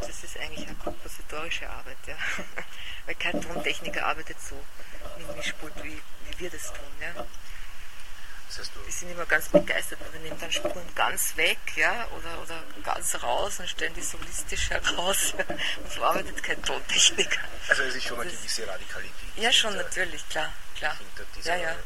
Das 0.00 0.24
ist 0.24 0.38
eigentlich 0.38 0.66
eine 0.66 0.76
kompositorische 0.76 1.68
Arbeit, 1.68 1.98
ja. 2.06 2.16
Weil 3.06 3.14
kein 3.16 3.40
Tontechniker 3.40 4.04
arbeitet 4.06 4.38
so 4.40 4.56
mit 5.18 5.36
Mischpult, 5.36 5.74
wie, 5.84 6.00
wie 6.30 6.38
wir 6.38 6.50
das 6.50 6.72
tun. 6.72 6.92
Ja. 7.00 7.26
Die 8.86 8.90
sind 8.90 9.10
immer 9.12 9.26
ganz 9.26 9.48
begeistert, 9.48 9.98
wir 10.12 10.20
nehmen 10.20 10.38
dann 10.40 10.50
Spuren 10.50 10.94
ganz 10.94 11.36
weg 11.36 11.58
ja, 11.76 12.06
oder, 12.08 12.42
oder 12.42 12.62
ganz 12.82 13.14
raus 13.22 13.60
und 13.60 13.68
stellen 13.68 13.94
die 13.94 14.02
solistisch 14.02 14.70
heraus. 14.70 15.34
Ja. 15.38 15.44
Und 15.84 15.92
so 15.92 16.04
arbeitet 16.04 16.42
kein 16.42 16.60
Tontechniker. 16.62 17.40
also 17.68 17.82
es 17.84 17.94
ist 17.94 18.04
schon 18.06 18.20
eine 18.20 18.30
gewisse 18.30 18.66
Radikalität. 18.66 19.14
Ja, 19.36 19.52
schon 19.52 19.70
hinter- 19.70 19.84
natürlich, 19.84 20.28
klar, 20.28 20.52
klar. 20.76 20.96
Hinter 20.98 21.24
dieser 21.36 21.56
Ja, 21.56 21.70
ja, 21.70 21.76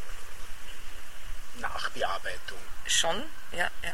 Nachbearbeitung. 1.60 2.58
schon, 2.86 3.22
ja, 3.52 3.70
ja. 3.82 3.90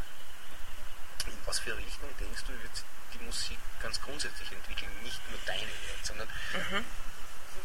In 1.27 1.37
was 1.47 1.59
für 1.59 1.77
Richtung 1.77 2.09
denkst 2.19 2.43
du, 2.47 2.53
wird 2.53 2.85
die 3.15 3.19
Musik 3.25 3.59
ganz 3.83 4.01
grundsätzlich 4.01 4.51
entwickeln? 4.53 4.91
Nicht 5.03 5.21
nur 5.31 5.39
deine 5.47 5.67
sondern 6.03 6.29
Mhm. 6.55 6.85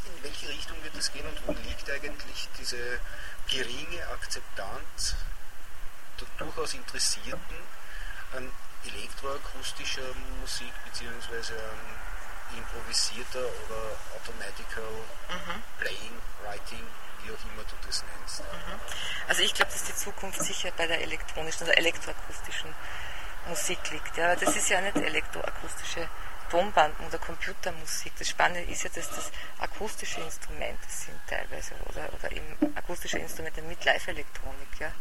In 0.06 0.24
welche 0.24 0.50
Richtung 0.50 0.82
wird 0.84 0.96
es 0.96 1.12
gehen 1.12 1.26
und 1.28 1.48
wo 1.48 1.52
liegt 1.68 1.90
eigentlich 1.90 2.50
diese 2.60 3.00
geringe 3.48 4.08
Akzeptanz 4.14 5.16
der 6.20 6.28
durchaus 6.38 6.74
Interessierten 6.74 7.58
an 8.36 8.50
elektroakustischer 8.86 10.14
Musik 10.42 10.72
beziehungsweise 10.86 11.54
an 11.54 12.58
improvisierter 12.58 13.40
oder 13.40 13.98
automatical 14.16 14.84
Mhm. 15.30 15.64
Playing, 15.80 16.22
Writing, 16.44 16.88
wie 17.24 17.32
auch 17.32 17.52
immer 17.52 17.64
du 17.64 17.76
das 17.86 18.04
nennst. 18.04 18.44
Also 19.28 19.42
ich 19.42 19.54
glaube, 19.54 19.72
dass 19.72 19.84
die 19.84 19.96
Zukunft 19.96 20.42
sicher 20.44 20.72
bei 20.78 20.88
der 20.88 21.02
elektronischen 21.02 21.64
oder 21.64 21.78
elektroakustischen 21.78 22.74
Musik 23.48 23.80
liegt. 23.92 24.16
Ja, 24.18 24.32
aber 24.32 24.46
das 24.46 24.56
ist 24.56 24.70
ja 24.70 24.82
nicht 24.82 24.96
elektroakustische 24.98 26.08
Tonbanden 26.50 27.06
oder 27.08 27.18
Computermusik. 27.18 28.14
Das 28.18 28.30
Spannende 28.30 28.72
ist 28.72 28.84
ja, 28.84 28.90
dass 28.94 29.10
das 29.10 29.32
akustische 29.60 30.22
Instrumente 30.22 30.88
sind 30.88 31.20
teilweise 31.28 31.74
oder, 31.90 32.12
oder 32.14 32.32
eben 32.32 32.76
akustische 32.76 33.18
Instrumente 33.20 33.62
mit 33.62 33.84
Live-Elektronik. 33.84 34.80
Ja. 34.80 34.92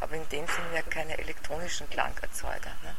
Aber 0.00 0.14
in 0.14 0.28
dem 0.28 0.46
Sinne 0.46 0.74
ja 0.74 0.82
keine 0.82 1.18
elektronischen 1.18 1.88
Klangerzeuger. 1.90 2.70
Ne? 2.82 2.96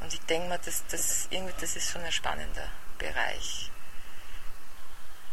Und 0.00 0.12
ich 0.12 0.20
denke 0.20 0.48
mal, 0.48 0.58
dass 0.58 0.84
das, 0.86 1.26
irgendwie, 1.30 1.54
das 1.60 1.76
ist 1.76 1.90
schon 1.90 2.02
ein 2.02 2.12
spannender 2.12 2.68
Bereich, 2.98 3.70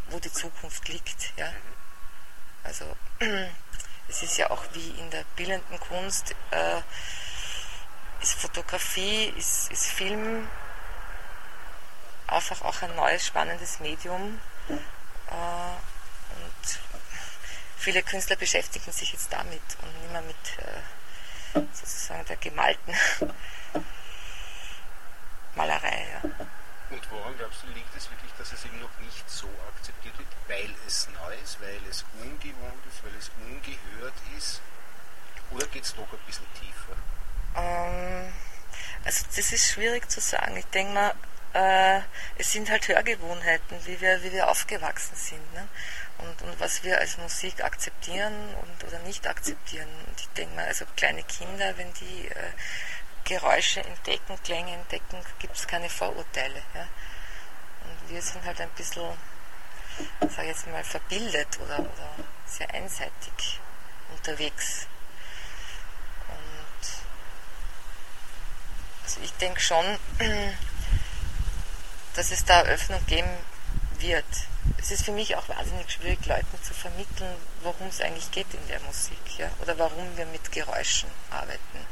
wo 0.09 0.19
die 0.19 0.31
Zukunft 0.31 0.88
liegt. 0.89 1.38
Ja? 1.38 1.51
Also 2.63 2.85
es 4.07 4.23
ist 4.23 4.38
ja 4.38 4.50
auch 4.50 4.63
wie 4.73 4.89
in 4.91 5.09
der 5.12 5.23
bildenden 5.35 5.79
Kunst, 5.79 6.35
äh, 6.51 6.81
ist 8.21 8.33
Fotografie, 8.35 9.33
ist, 9.38 9.69
ist 9.71 9.85
Film 9.85 10.47
einfach 12.34 12.62
auch 12.62 12.82
ein 12.82 12.96
neues, 12.96 13.25
spannendes 13.25 13.80
Medium. 13.80 14.40
Äh, 14.70 15.34
und 15.34 16.80
viele 17.78 18.04
Künstler 18.04 18.36
beschäftigen 18.36 18.92
sich 18.92 19.13
jetzt 19.13 19.32
damit 19.32 19.62
und 19.82 20.02
nicht 20.02 20.12
mehr 20.12 20.22
mit 20.22 20.36
äh, 20.58 21.62
sozusagen 21.74 22.25
der 22.25 22.38
gemalten 22.38 22.94
Malerei. 25.56 26.08
Ja. 26.13 26.30
Und 26.90 27.12
woran 27.12 27.38
glaubst 27.38 27.63
du, 27.63 27.68
liegt 27.68 27.96
es 27.96 28.10
wirklich, 28.10 28.32
dass 28.38 28.54
es 28.54 28.66
eben 28.66 28.80
noch 28.80 29.00
nicht 29.00 29.30
so 29.30 29.48
akzeptiert 29.75 30.18
wird? 30.18 30.28
Weil 30.48 30.74
es 30.88 31.08
neu 31.10 31.36
ist, 31.44 31.60
weil 31.62 31.80
es 31.90 32.06
ungewohnt 32.22 32.86
ist, 32.90 33.04
weil 33.04 33.16
es 33.18 33.32
ungehört 33.40 34.13
ist? 34.38 34.62
Oder 35.52 35.66
geht 35.68 35.84
es 35.84 35.96
doch 35.96 36.12
ein 36.12 36.20
bisschen 36.25 36.46
tiefer? 36.60 36.96
Ähm, 37.56 38.34
also 39.06 39.25
das 39.36 39.52
ist 39.52 39.72
schwierig 39.72 40.10
zu 40.10 40.20
sagen. 40.22 40.58
Ich 40.58 40.66
denke 40.68 40.94
mal, 40.94 41.16
äh, 41.53 42.00
es 42.38 42.51
sind 42.51 42.69
halt 42.69 42.88
Hörgewohnheiten, 42.88 43.86
wie 43.86 44.00
wir, 44.01 44.24
wie 44.24 44.31
wir 44.31 44.50
aufgewachsen 44.50 45.15
sind. 45.15 45.53
Ne? 45.53 45.67
Und, 46.17 46.41
und 46.41 46.60
was 46.60 46.83
wir 46.83 46.98
als 46.98 47.17
Musik 47.17 47.63
akzeptieren 47.63 48.33
und, 48.62 48.83
oder 48.88 49.00
nicht 49.00 49.27
akzeptieren. 49.27 49.88
Und 50.07 50.19
ich 50.19 50.29
denke 50.29 50.55
mal, 50.55 50.65
also 50.65 50.86
kleine 50.95 51.24
Kinder, 51.24 51.77
wenn 51.77 51.93
die 51.93 52.27
äh, 52.27 52.51
Geräusche 53.24 53.81
entdecken, 53.81 54.41
Klänge 54.43 54.74
entdecken, 54.74 55.17
gibt 55.39 55.55
es 55.55 55.67
keine 55.67 55.89
Vorurteile. 55.89 56.62
Ja? 56.74 56.88
Und 57.83 58.10
wir 58.10 58.22
sind 58.22 58.43
halt 58.45 58.60
ein 58.60 58.69
bisschen, 58.72 59.03
sage 60.22 60.41
ich 60.41 60.48
jetzt 60.48 60.67
mal, 60.67 60.83
verbildet 60.83 61.60
oder, 61.60 61.79
oder 61.79 62.10
sehr 62.45 62.69
einseitig 62.74 63.60
unterwegs. 64.12 64.88
Und 66.29 66.88
also 69.03 69.19
ich 69.22 69.33
denke 69.33 69.60
schon, 69.60 69.86
dass 72.15 72.32
es 72.32 72.46
da 72.46 72.62
Eröffnung 72.62 73.05
geben 73.08 73.29
wird. 74.00 74.25
Es 74.77 74.91
ist 74.91 75.05
für 75.05 75.12
mich 75.12 75.36
auch 75.36 75.48
wahnsinnig 75.50 75.91
schwierig, 75.91 76.25
Leuten 76.25 76.62
zu 76.62 76.74
vermitteln, 76.74 77.36
worum 77.62 77.88
es 77.88 78.01
eigentlich 78.01 78.32
geht 78.32 78.53
in 78.53 78.67
der 78.67 78.79
Musik, 78.82 79.38
ja, 79.38 79.50
oder 79.62 79.77
warum 79.79 80.17
wir 80.17 80.25
mit 80.27 80.51
Geräuschen 80.51 81.10
arbeiten 81.32 81.88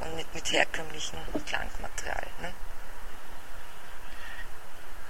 und 0.00 0.16
nicht 0.16 0.34
mit 0.34 0.52
herkömmlichem 0.52 1.18
Klangmaterial. 1.46 2.26
Ne? 2.40 2.52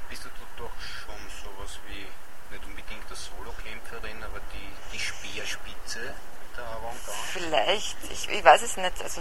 Bist 0.09 0.25
du 0.25 0.28
doch 0.57 0.71
schon 0.80 1.16
sowas 1.42 1.78
wie, 1.87 2.07
nicht 2.52 2.64
unbedingt 2.64 3.07
eine 3.07 3.16
Solokämpferin, 3.16 4.23
aber 4.23 4.40
die, 4.52 4.97
die 4.97 5.00
Speerspitze 5.00 6.14
der 6.57 6.64
Avantgarde? 6.64 7.21
Vielleicht, 7.33 7.97
ich, 8.11 8.28
ich 8.28 8.45
weiß 8.45 8.62
es 8.62 8.76
nicht. 8.76 9.02
Also 9.02 9.21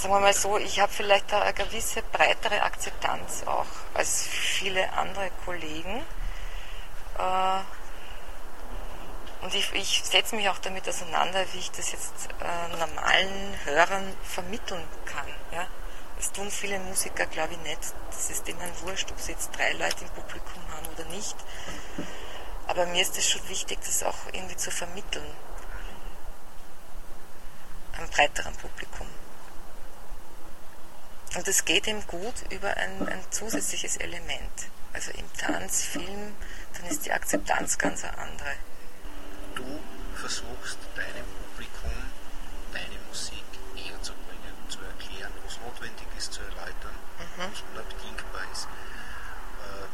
sagen 0.00 0.14
wir 0.14 0.20
mal 0.20 0.32
so, 0.32 0.56
ich 0.56 0.80
habe 0.80 0.90
vielleicht 0.90 1.30
eine 1.34 1.52
gewisse 1.52 2.02
breitere 2.02 2.62
Akzeptanz 2.62 3.42
auch 3.44 3.66
als 3.92 4.26
viele 4.26 4.90
andere 4.94 5.30
Kollegen. 5.44 6.02
Äh, 7.18 7.60
und 9.42 9.54
ich, 9.54 9.70
ich 9.74 10.02
setze 10.04 10.36
mich 10.36 10.48
auch 10.48 10.58
damit 10.58 10.88
auseinander, 10.88 11.44
wie 11.52 11.58
ich 11.58 11.70
das 11.72 11.92
jetzt 11.92 12.28
äh, 12.40 12.76
normalen 12.78 13.54
Hörern 13.64 14.14
vermitteln 14.22 14.82
kann. 15.04 15.28
Ja? 15.52 15.66
Das 16.16 16.32
tun 16.32 16.50
viele 16.50 16.78
Musiker, 16.78 17.26
glaube 17.26 17.52
ich, 17.52 17.60
nicht. 17.60 17.80
Das 18.10 18.30
ist 18.30 18.48
denen 18.48 18.72
wurscht, 18.80 19.10
ob 19.10 19.20
sie 19.20 19.32
jetzt 19.32 19.50
drei 19.54 19.72
Leute 19.72 20.04
im 20.04 20.10
Publikum 20.10 20.62
haben 20.74 20.86
oder 20.94 21.04
nicht. 21.10 21.36
Aber 22.66 22.86
mir 22.86 23.02
ist 23.02 23.18
es 23.18 23.28
schon 23.28 23.46
wichtig, 23.50 23.78
das 23.84 24.02
auch 24.02 24.32
irgendwie 24.32 24.56
zu 24.56 24.70
vermitteln. 24.70 25.26
Einem 27.98 28.08
breiteren 28.08 28.54
Publikum. 28.56 29.06
Und 31.36 31.46
es 31.46 31.64
geht 31.64 31.86
ihm 31.86 32.04
gut 32.06 32.34
über 32.50 32.76
ein, 32.76 33.08
ein 33.08 33.24
zusätzliches 33.30 33.96
Element. 33.98 34.50
Also 34.92 35.12
im 35.12 35.32
Tanzfilm, 35.34 36.34
dann 36.74 36.86
ist 36.90 37.06
die 37.06 37.12
Akzeptanz 37.12 37.78
ganz 37.78 38.02
eine 38.02 38.18
andere. 38.18 38.54
Du 39.54 39.80
versuchst 40.16 40.78
deinem 40.96 41.24
Publikum 41.46 41.92
deine 42.72 42.98
Musik 43.08 43.44
näher 43.74 44.00
zu 44.02 44.12
bringen, 44.12 44.54
zu 44.68 44.78
erklären, 44.80 45.32
was 45.44 45.58
notwendig 45.60 46.06
ist, 46.18 46.32
zu 46.32 46.42
erläutern, 46.42 46.96
mhm. 47.18 47.42
was 47.52 47.62
unabdingbar 47.72 48.44
ist. 48.52 48.64
Äh, 48.64 49.86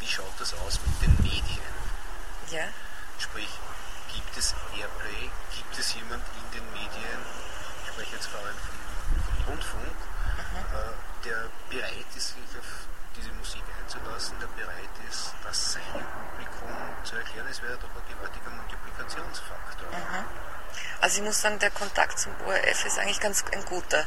wie 0.00 0.08
schaut 0.08 0.34
das 0.40 0.54
aus 0.54 0.80
mit 0.84 1.02
den 1.02 1.14
Medien? 1.22 1.74
Ja. 2.50 2.64
Sprich, 3.18 3.48
gibt 4.12 4.36
es 4.36 4.54
Airplay? 4.76 5.30
Gibt 5.54 5.78
es 5.78 5.94
jemand 5.94 6.24
in 6.36 6.58
den 6.58 6.72
Medien? 6.72 7.20
Ich 7.84 7.88
spreche 7.92 8.16
jetzt 8.16 8.26
vor 8.26 8.40
allem 8.40 8.56
von 8.56 8.81
Rundfunk, 9.46 9.96
äh, 10.72 11.24
der 11.24 11.48
bereit 11.70 12.06
ist, 12.16 12.28
sich 12.28 12.58
auf 12.58 12.88
diese 13.16 13.32
Musik 13.32 13.62
einzulassen, 13.80 14.36
der 14.40 14.46
bereit 14.48 14.96
ist, 15.08 15.34
das 15.44 15.74
seinem 15.74 16.06
Publikum 16.30 16.70
zu 17.04 17.16
erklären. 17.16 17.46
Es 17.50 17.62
wäre 17.62 17.76
doch 17.76 17.90
ein 17.90 18.08
gewaltiger 18.08 18.50
Multiplikationsfaktor. 18.50 19.88
Mhm. 19.88 20.24
Also 21.00 21.18
ich 21.18 21.24
muss 21.24 21.40
sagen, 21.40 21.58
der 21.58 21.70
Kontakt 21.70 22.18
zum 22.18 22.32
ORF 22.46 22.86
ist 22.86 22.98
eigentlich 22.98 23.20
ganz 23.20 23.44
ein 23.52 23.64
guter. 23.64 24.06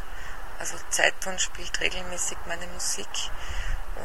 Also 0.59 0.77
Zeitton 0.89 1.37
spielt 1.37 1.79
regelmäßig 1.81 2.37
meine 2.47 2.65
Musik 2.67 3.07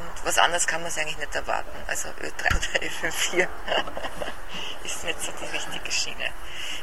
und 0.01 0.25
was 0.25 0.39
anderes 0.39 0.67
kann 0.67 0.83
man 0.83 0.91
sich 0.91 1.03
eigentlich 1.03 1.19
nicht 1.19 1.35
erwarten. 1.35 1.77
Also 1.87 2.09
Ö3 2.09 2.47
oder 2.57 2.87
FM4 2.87 3.49
ist 4.85 5.05
nicht 5.05 5.23
so 5.23 5.33
die 5.33 5.57
richtige 5.57 5.93
Schiene. 5.93 6.31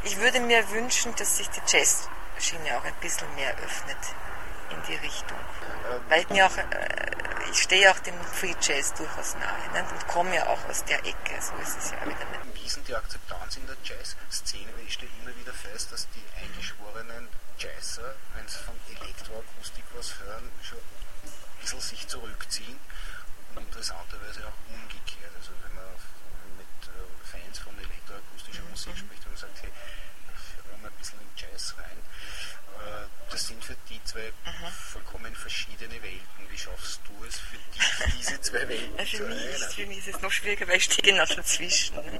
Ich 0.03 0.17
würde 0.17 0.39
mir 0.39 0.69
wünschen, 0.71 1.15
dass 1.15 1.37
sich 1.37 1.49
die 1.49 1.61
Jazz-Schiene 1.67 2.77
auch 2.77 2.83
ein 2.83 2.95
bisschen 3.01 3.33
mehr 3.35 3.53
öffnet 3.57 3.97
in 4.69 4.81
die 4.83 4.95
Richtung. 4.95 5.37
Weil 6.09 6.21
ich 6.21 6.29
mir 6.29 6.45
auch, 6.45 6.57
äh, 6.57 7.11
ich 7.51 7.61
stehe 7.61 7.89
auch 7.91 7.99
dem 7.99 8.19
Free 8.33 8.55
Jazz 8.61 8.93
durchaus 8.93 9.35
nahe 9.35 9.71
ne? 9.73 9.87
und 9.89 10.07
komme 10.07 10.35
ja 10.35 10.47
auch 10.47 10.69
aus 10.69 10.83
der 10.83 10.99
Ecke, 10.99 11.41
so 11.41 11.55
ist 11.61 11.77
es 11.77 11.91
ja 11.91 12.01
wieder 12.01 12.25
nicht. 12.25 12.53
Wie 12.53 12.69
denn 12.75 12.83
die 12.85 12.95
Akzeptanz 12.95 13.55
in 13.55 13.65
der 13.65 13.77
Jazz-Szene? 13.83 14.69
Ich 14.85 14.93
stelle 14.93 15.11
immer 15.21 15.35
wieder 15.37 15.53
fest, 15.53 15.91
dass 15.91 16.07
die 16.09 16.23
eingeschworenen 16.43 17.29
Jazzer, 17.57 18.15
wenn 18.35 18.47
sie 18.47 18.57
von 18.57 18.75
Elektroakustik 18.89 19.85
was 19.95 20.19
hören, 20.19 20.51
schon 20.61 20.77
ein 20.77 21.61
bisschen 21.61 21.81
sich 21.81 22.07
zurückziehen 22.07 22.79
und 23.55 23.75
interessanterweise 23.87 24.47
auch 24.47 24.73
umgekehrt. 24.73 25.31
Also 25.39 25.51
wenn 25.63 25.75
man 25.75 25.87
mit 26.57 26.67
äh, 26.91 26.99
Fans 27.23 27.59
von 27.59 27.73
elektroakustischer 27.79 28.63
Musik 28.69 28.93
mhm. 28.93 28.97
spricht 28.97 29.25
und 29.27 29.37
sagt, 29.37 29.61
hey, 29.61 29.71
hören 30.67 30.81
wir 30.81 30.89
ein 30.89 30.97
bisschen 30.97 31.19
in 31.21 31.31
Jazz 31.37 31.73
rein, 31.77 31.97
äh, 32.83 33.07
das 33.31 33.47
sind 33.47 33.63
für 33.63 33.77
die 33.89 34.03
zwei 34.03 34.31
mhm. 34.45 34.67
vollkommen 34.91 35.35
verschiedene 35.35 36.01
Welten. 36.01 36.49
Wie 36.49 36.57
schaffst 36.57 36.99
du 37.07 37.25
es 37.25 37.39
für 37.39 37.57
dich, 37.57 38.17
diese 38.19 38.41
zwei 38.41 38.67
Welten 38.69 39.05
für, 39.05 39.23
mich 39.23 39.45
ist, 39.45 39.73
für 39.73 39.85
mich 39.85 39.97
ist 39.99 40.15
es 40.15 40.21
noch 40.21 40.31
schwieriger, 40.31 40.67
weil 40.67 40.77
ich 40.77 40.85
stehe 40.85 41.13
genau 41.13 41.25
dazwischen. 41.25 41.95
Ne? 41.95 42.19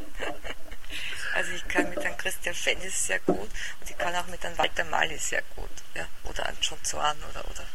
Also 1.33 1.51
ich 1.51 1.67
kann 1.67 1.89
mit 1.89 1.99
einem 1.99 2.17
Christian 2.17 2.55
Fennis 2.55 3.07
sehr 3.07 3.19
gut 3.19 3.49
und 3.81 3.89
ich 3.89 3.97
kann 3.97 4.15
auch 4.15 4.27
mit 4.27 4.43
einem 4.45 4.57
Walter 4.57 4.85
Mali 4.85 5.17
sehr 5.17 5.43
gut. 5.55 5.69
Ja? 5.95 6.07
Oder 6.23 6.47
an 6.47 6.57
John 6.61 6.81
Zorn 6.83 7.17
oder, 7.29 7.45
oder 7.49 7.65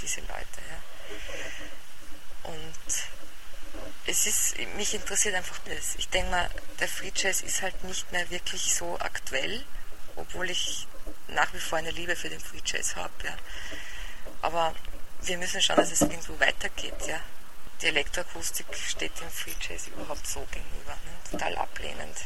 diese 0.00 0.20
Leute. 0.22 0.60
Ja? 0.70 2.50
Und 2.50 3.04
es 4.06 4.26
ist, 4.26 4.58
mich 4.76 4.94
interessiert 4.94 5.34
einfach 5.34 5.58
das. 5.60 5.94
Ich 5.96 6.08
denke 6.08 6.30
mal, 6.30 6.50
der 6.78 6.88
Free 6.88 7.12
Jazz 7.14 7.40
ist 7.40 7.62
halt 7.62 7.84
nicht 7.84 8.10
mehr 8.12 8.28
wirklich 8.30 8.74
so 8.74 8.98
aktuell, 9.00 9.64
obwohl 10.16 10.50
ich 10.50 10.86
nach 11.28 11.52
wie 11.54 11.58
vor 11.58 11.78
eine 11.78 11.90
Liebe 11.90 12.14
für 12.14 12.28
den 12.28 12.40
Free 12.40 12.60
Jazz 12.64 12.96
habe. 12.96 13.12
Ja. 13.24 13.36
Aber 14.42 14.74
wir 15.22 15.38
müssen 15.38 15.62
schauen, 15.62 15.76
dass 15.76 15.90
es 15.90 16.02
irgendwo 16.02 16.38
weitergeht. 16.38 17.06
Ja. 17.06 17.20
Die 17.80 17.86
Elektroakustik 17.86 18.66
steht 18.74 19.18
dem 19.20 19.30
Free 19.30 19.54
Jazz 19.60 19.88
überhaupt 19.88 20.26
so 20.26 20.46
gegenüber, 20.50 20.92
ne? 20.92 21.30
total 21.30 21.56
ablehnend. 21.56 22.16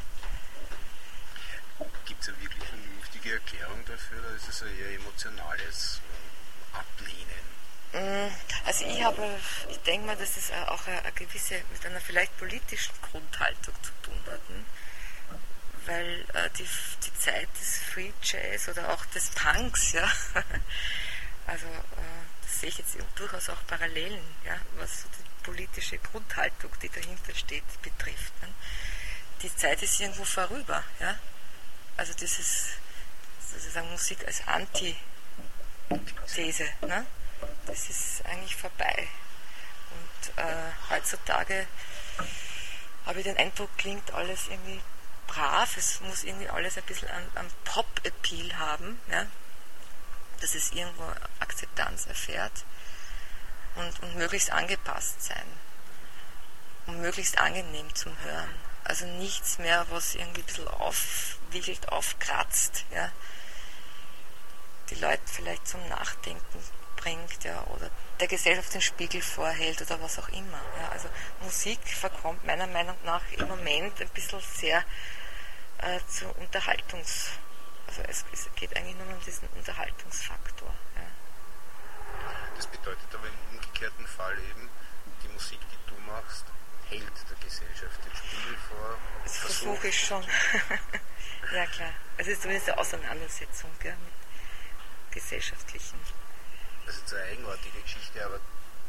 Gibt 2.07 2.23
es 2.23 2.29
eine 2.29 2.41
wirklich 2.41 2.65
vernünftige 2.65 3.35
Erklärung 3.35 3.85
dafür 3.87 4.19
oder 4.19 4.35
ist 4.35 4.49
es 4.49 4.63
ein 4.63 4.79
eher 4.79 4.97
emotionales 4.97 6.01
Ablehnen? 6.73 7.49
Mm, 7.93 8.29
also 8.67 8.85
ich 8.85 9.03
habe, 9.03 9.23
ich 9.71 9.79
denke 9.79 10.07
mal, 10.07 10.17
dass 10.17 10.37
es 10.37 10.51
auch 10.67 10.87
eine, 10.87 11.13
gewisse, 11.13 11.55
mit 11.73 11.85
einer 11.87 12.01
vielleicht 12.01 12.37
politischen 12.39 12.95
Grundhaltung 13.11 13.75
zu 13.83 13.93
tun 14.03 14.21
hat. 14.27 14.51
Ne? 14.51 14.65
weil 15.89 16.25
äh, 16.35 16.51
die, 16.59 16.69
die 17.05 17.15
Zeit 17.19 17.49
des 17.59 17.79
Free 17.79 18.13
Jazz 18.23 18.69
oder 18.69 18.93
auch 18.93 19.05
des 19.07 19.31
Punks, 19.31 19.93
ja, 19.93 20.05
also 21.47 21.67
äh, 21.67 22.27
das 22.43 22.61
sehe 22.61 22.69
ich 22.69 22.79
jetzt 22.79 22.99
durchaus 23.17 23.49
auch 23.49 23.67
Parallelen, 23.67 24.23
ja, 24.45 24.57
was 24.77 25.03
so 25.03 25.09
die 25.09 25.25
politische 25.43 25.99
Grundhaltung, 25.99 26.71
die 26.83 26.91
dahinter 26.91 27.35
steht, 27.35 27.65
betrifft. 27.83 28.33
Ne? 28.43 28.49
Die 29.43 29.57
Zeit 29.57 29.83
ist 29.83 29.99
irgendwo 30.01 30.25
vorüber, 30.25 30.85
ja. 31.01 31.19
Also 31.97 32.13
dieses 32.15 32.69
sozusagen 33.51 33.91
Musik 33.91 34.19
als 34.27 34.47
Anti-These, 34.47 34.99
ne? 36.83 37.07
Das 37.69 37.89
ist 37.91 38.25
eigentlich 38.27 38.57
vorbei. 38.57 39.09
Und 39.91 40.39
äh, 40.39 40.71
heutzutage 40.91 41.67
habe 43.07 43.21
ich 43.21 43.25
den 43.25 43.37
Eindruck, 43.37 43.71
klingt 43.79 44.13
alles 44.13 44.49
irgendwie 44.49 44.81
brav, 45.27 45.77
es 45.77 46.01
muss 46.01 46.25
irgendwie 46.25 46.49
alles 46.49 46.77
ein 46.77 46.85
bisschen 46.85 47.09
an, 47.11 47.27
an 47.35 47.51
Pop-Appeal 47.65 48.59
haben, 48.59 49.01
ja? 49.11 49.27
dass 50.41 50.55
es 50.55 50.73
irgendwo 50.73 51.05
Akzeptanz 51.41 52.07
erfährt 52.07 52.65
und, 53.77 54.03
und 54.03 54.17
möglichst 54.17 54.51
angepasst 54.51 55.23
sein 55.23 55.47
und 56.87 57.01
möglichst 57.01 57.39
angenehm 57.39 57.95
zum 57.95 58.19
Hören. 58.23 58.55
Also 58.85 59.05
nichts 59.05 59.59
mehr, 59.59 59.87
was 59.91 60.15
irgendwie 60.15 60.41
ein 60.41 60.47
bisschen 60.47 60.69
aufwiegelt, 60.69 61.89
aufkratzt. 61.91 62.85
Ja? 62.91 63.11
die 64.91 64.95
Leute 64.97 65.23
vielleicht 65.27 65.69
zum 65.69 65.87
Nachdenken 65.89 66.65
bringt, 67.01 67.45
ja, 67.45 67.65
oder 67.69 67.91
der 68.21 68.29
Gesellschaft 68.29 68.75
den 68.75 68.81
Spiegel 68.81 69.23
vorhält 69.23 69.81
oder 69.83 70.01
was 70.01 70.19
auch 70.19 70.29
immer. 70.29 70.61
Ja. 70.81 70.89
Also 70.91 71.09
Musik 71.43 71.81
verkommt 71.87 72.45
meiner 72.45 72.67
Meinung 72.67 72.97
nach 73.05 73.23
im 73.33 73.49
Moment 73.49 74.01
ein 74.01 74.09
bisschen 74.09 74.41
sehr 74.41 74.85
äh, 75.79 76.01
zu 76.09 76.27
Unterhaltungs, 76.41 77.31
also 77.87 78.03
es, 78.03 78.25
es, 78.33 78.49
geht 78.57 78.77
eigentlich 78.77 78.97
nur 78.97 79.07
um 79.07 79.25
diesen 79.25 79.49
Unterhaltungsfaktor. 79.57 80.75
Ja. 80.97 81.03
Das 82.57 82.67
bedeutet 82.67 83.15
aber 83.15 83.27
im 83.29 83.57
umgekehrten 83.57 84.07
Fall 84.07 84.37
eben, 84.51 84.69
die 85.23 85.29
Musik, 85.29 85.61
die 85.61 85.95
du 85.95 86.01
machst, 86.11 86.45
hält 86.89 87.13
der 87.31 87.37
Gesellschaft 87.37 88.05
den 88.05 88.17
Spiegel 88.17 88.59
vor. 88.69 88.99
Das 89.25 89.37
versuche 89.39 89.89
ich 89.89 90.07
schon. 90.07 90.23
ja 91.55 91.67
klar. 91.67 91.93
Es 92.17 92.27
ist 92.27 92.43
zumindest 92.43 92.69
eine 92.71 92.79
Auseinandersetzung 92.79 93.71
gell, 93.81 93.97
mit 93.97 95.15
gesellschaftlichen. 95.15 95.99
Das 96.89 96.97
ist 96.97 97.13
eine 97.13 97.23
eigenartige 97.25 97.83
Geschichte, 97.83 98.25
aber 98.25 98.37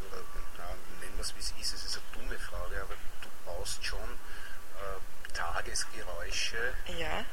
oder, 0.07 0.23
na, 0.57 0.69
nennen 1.01 1.17
wir 1.17 1.21
es 1.21 1.35
wie 1.35 1.39
es 1.41 1.51
ist, 1.59 1.73
es 1.73 1.83
ist 1.83 1.97
eine 1.97 2.23
dumme 2.23 2.39
Frage, 2.39 2.81
aber 2.81 2.95
du 3.21 3.27
baust 3.45 3.83
schon 3.83 3.99
äh, 3.99 5.33
Tagesgeräusche 5.33 6.73
ja. 6.97 7.25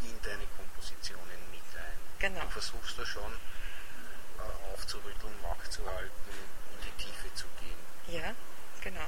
in 0.00 0.22
deine 0.22 0.46
Kompositionen 0.56 1.50
mit 1.50 1.60
ein. 1.76 1.98
Genau. 2.20 2.40
Du 2.40 2.48
versuchst 2.48 2.98
da 2.98 3.04
schon 3.04 3.32
äh, 3.34 4.72
aufzurütteln, 4.72 5.34
halten, 5.44 6.32
in 6.72 6.80
die 6.86 7.04
Tiefe 7.04 7.34
zu 7.34 7.44
gehen. 7.60 8.16
Ja, 8.16 8.34
genau. 8.80 9.04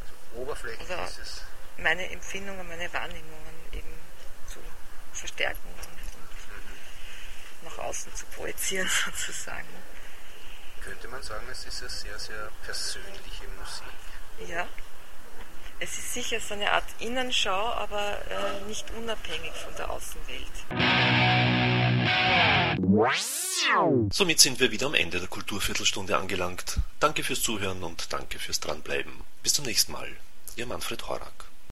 Also 0.00 0.42
oberflächlich 0.42 0.90
Also 0.90 1.20
ist 1.20 1.28
es. 1.28 1.42
meine 1.76 2.10
Empfindungen, 2.10 2.66
meine 2.66 2.92
Wahrnehmungen 2.92 3.54
eben 3.70 4.00
zu 4.48 4.58
verstärken 5.12 5.68
und 5.78 6.13
nach 7.64 7.78
außen 7.78 8.14
zu 8.14 8.26
projizieren 8.26 8.88
sozusagen. 9.04 9.68
Könnte 10.80 11.08
man 11.08 11.22
sagen, 11.22 11.46
es 11.50 11.64
ist 11.64 11.80
eine 11.80 11.90
sehr, 11.90 12.18
sehr 12.18 12.50
persönliche 12.64 13.44
Musik. 13.58 14.50
Ja. 14.50 14.66
Es 15.80 15.98
ist 15.98 16.14
sicher 16.14 16.38
so 16.40 16.54
eine 16.54 16.70
Art 16.70 16.84
Innenschau, 17.00 17.72
aber 17.72 18.18
äh, 18.30 18.60
nicht 18.68 18.86
unabhängig 18.92 19.52
von 19.52 19.74
der 19.76 19.90
Außenwelt. 19.90 20.52
Somit 24.12 24.40
sind 24.40 24.60
wir 24.60 24.70
wieder 24.70 24.86
am 24.86 24.94
Ende 24.94 25.18
der 25.18 25.28
Kulturviertelstunde 25.28 26.16
angelangt. 26.16 26.78
Danke 27.00 27.24
fürs 27.24 27.42
Zuhören 27.42 27.82
und 27.82 28.12
danke 28.12 28.38
fürs 28.38 28.60
Dranbleiben. 28.60 29.12
Bis 29.42 29.54
zum 29.54 29.64
nächsten 29.64 29.92
Mal. 29.92 30.08
Ihr 30.56 30.66
Manfred 30.66 31.08
Horak. 31.08 31.53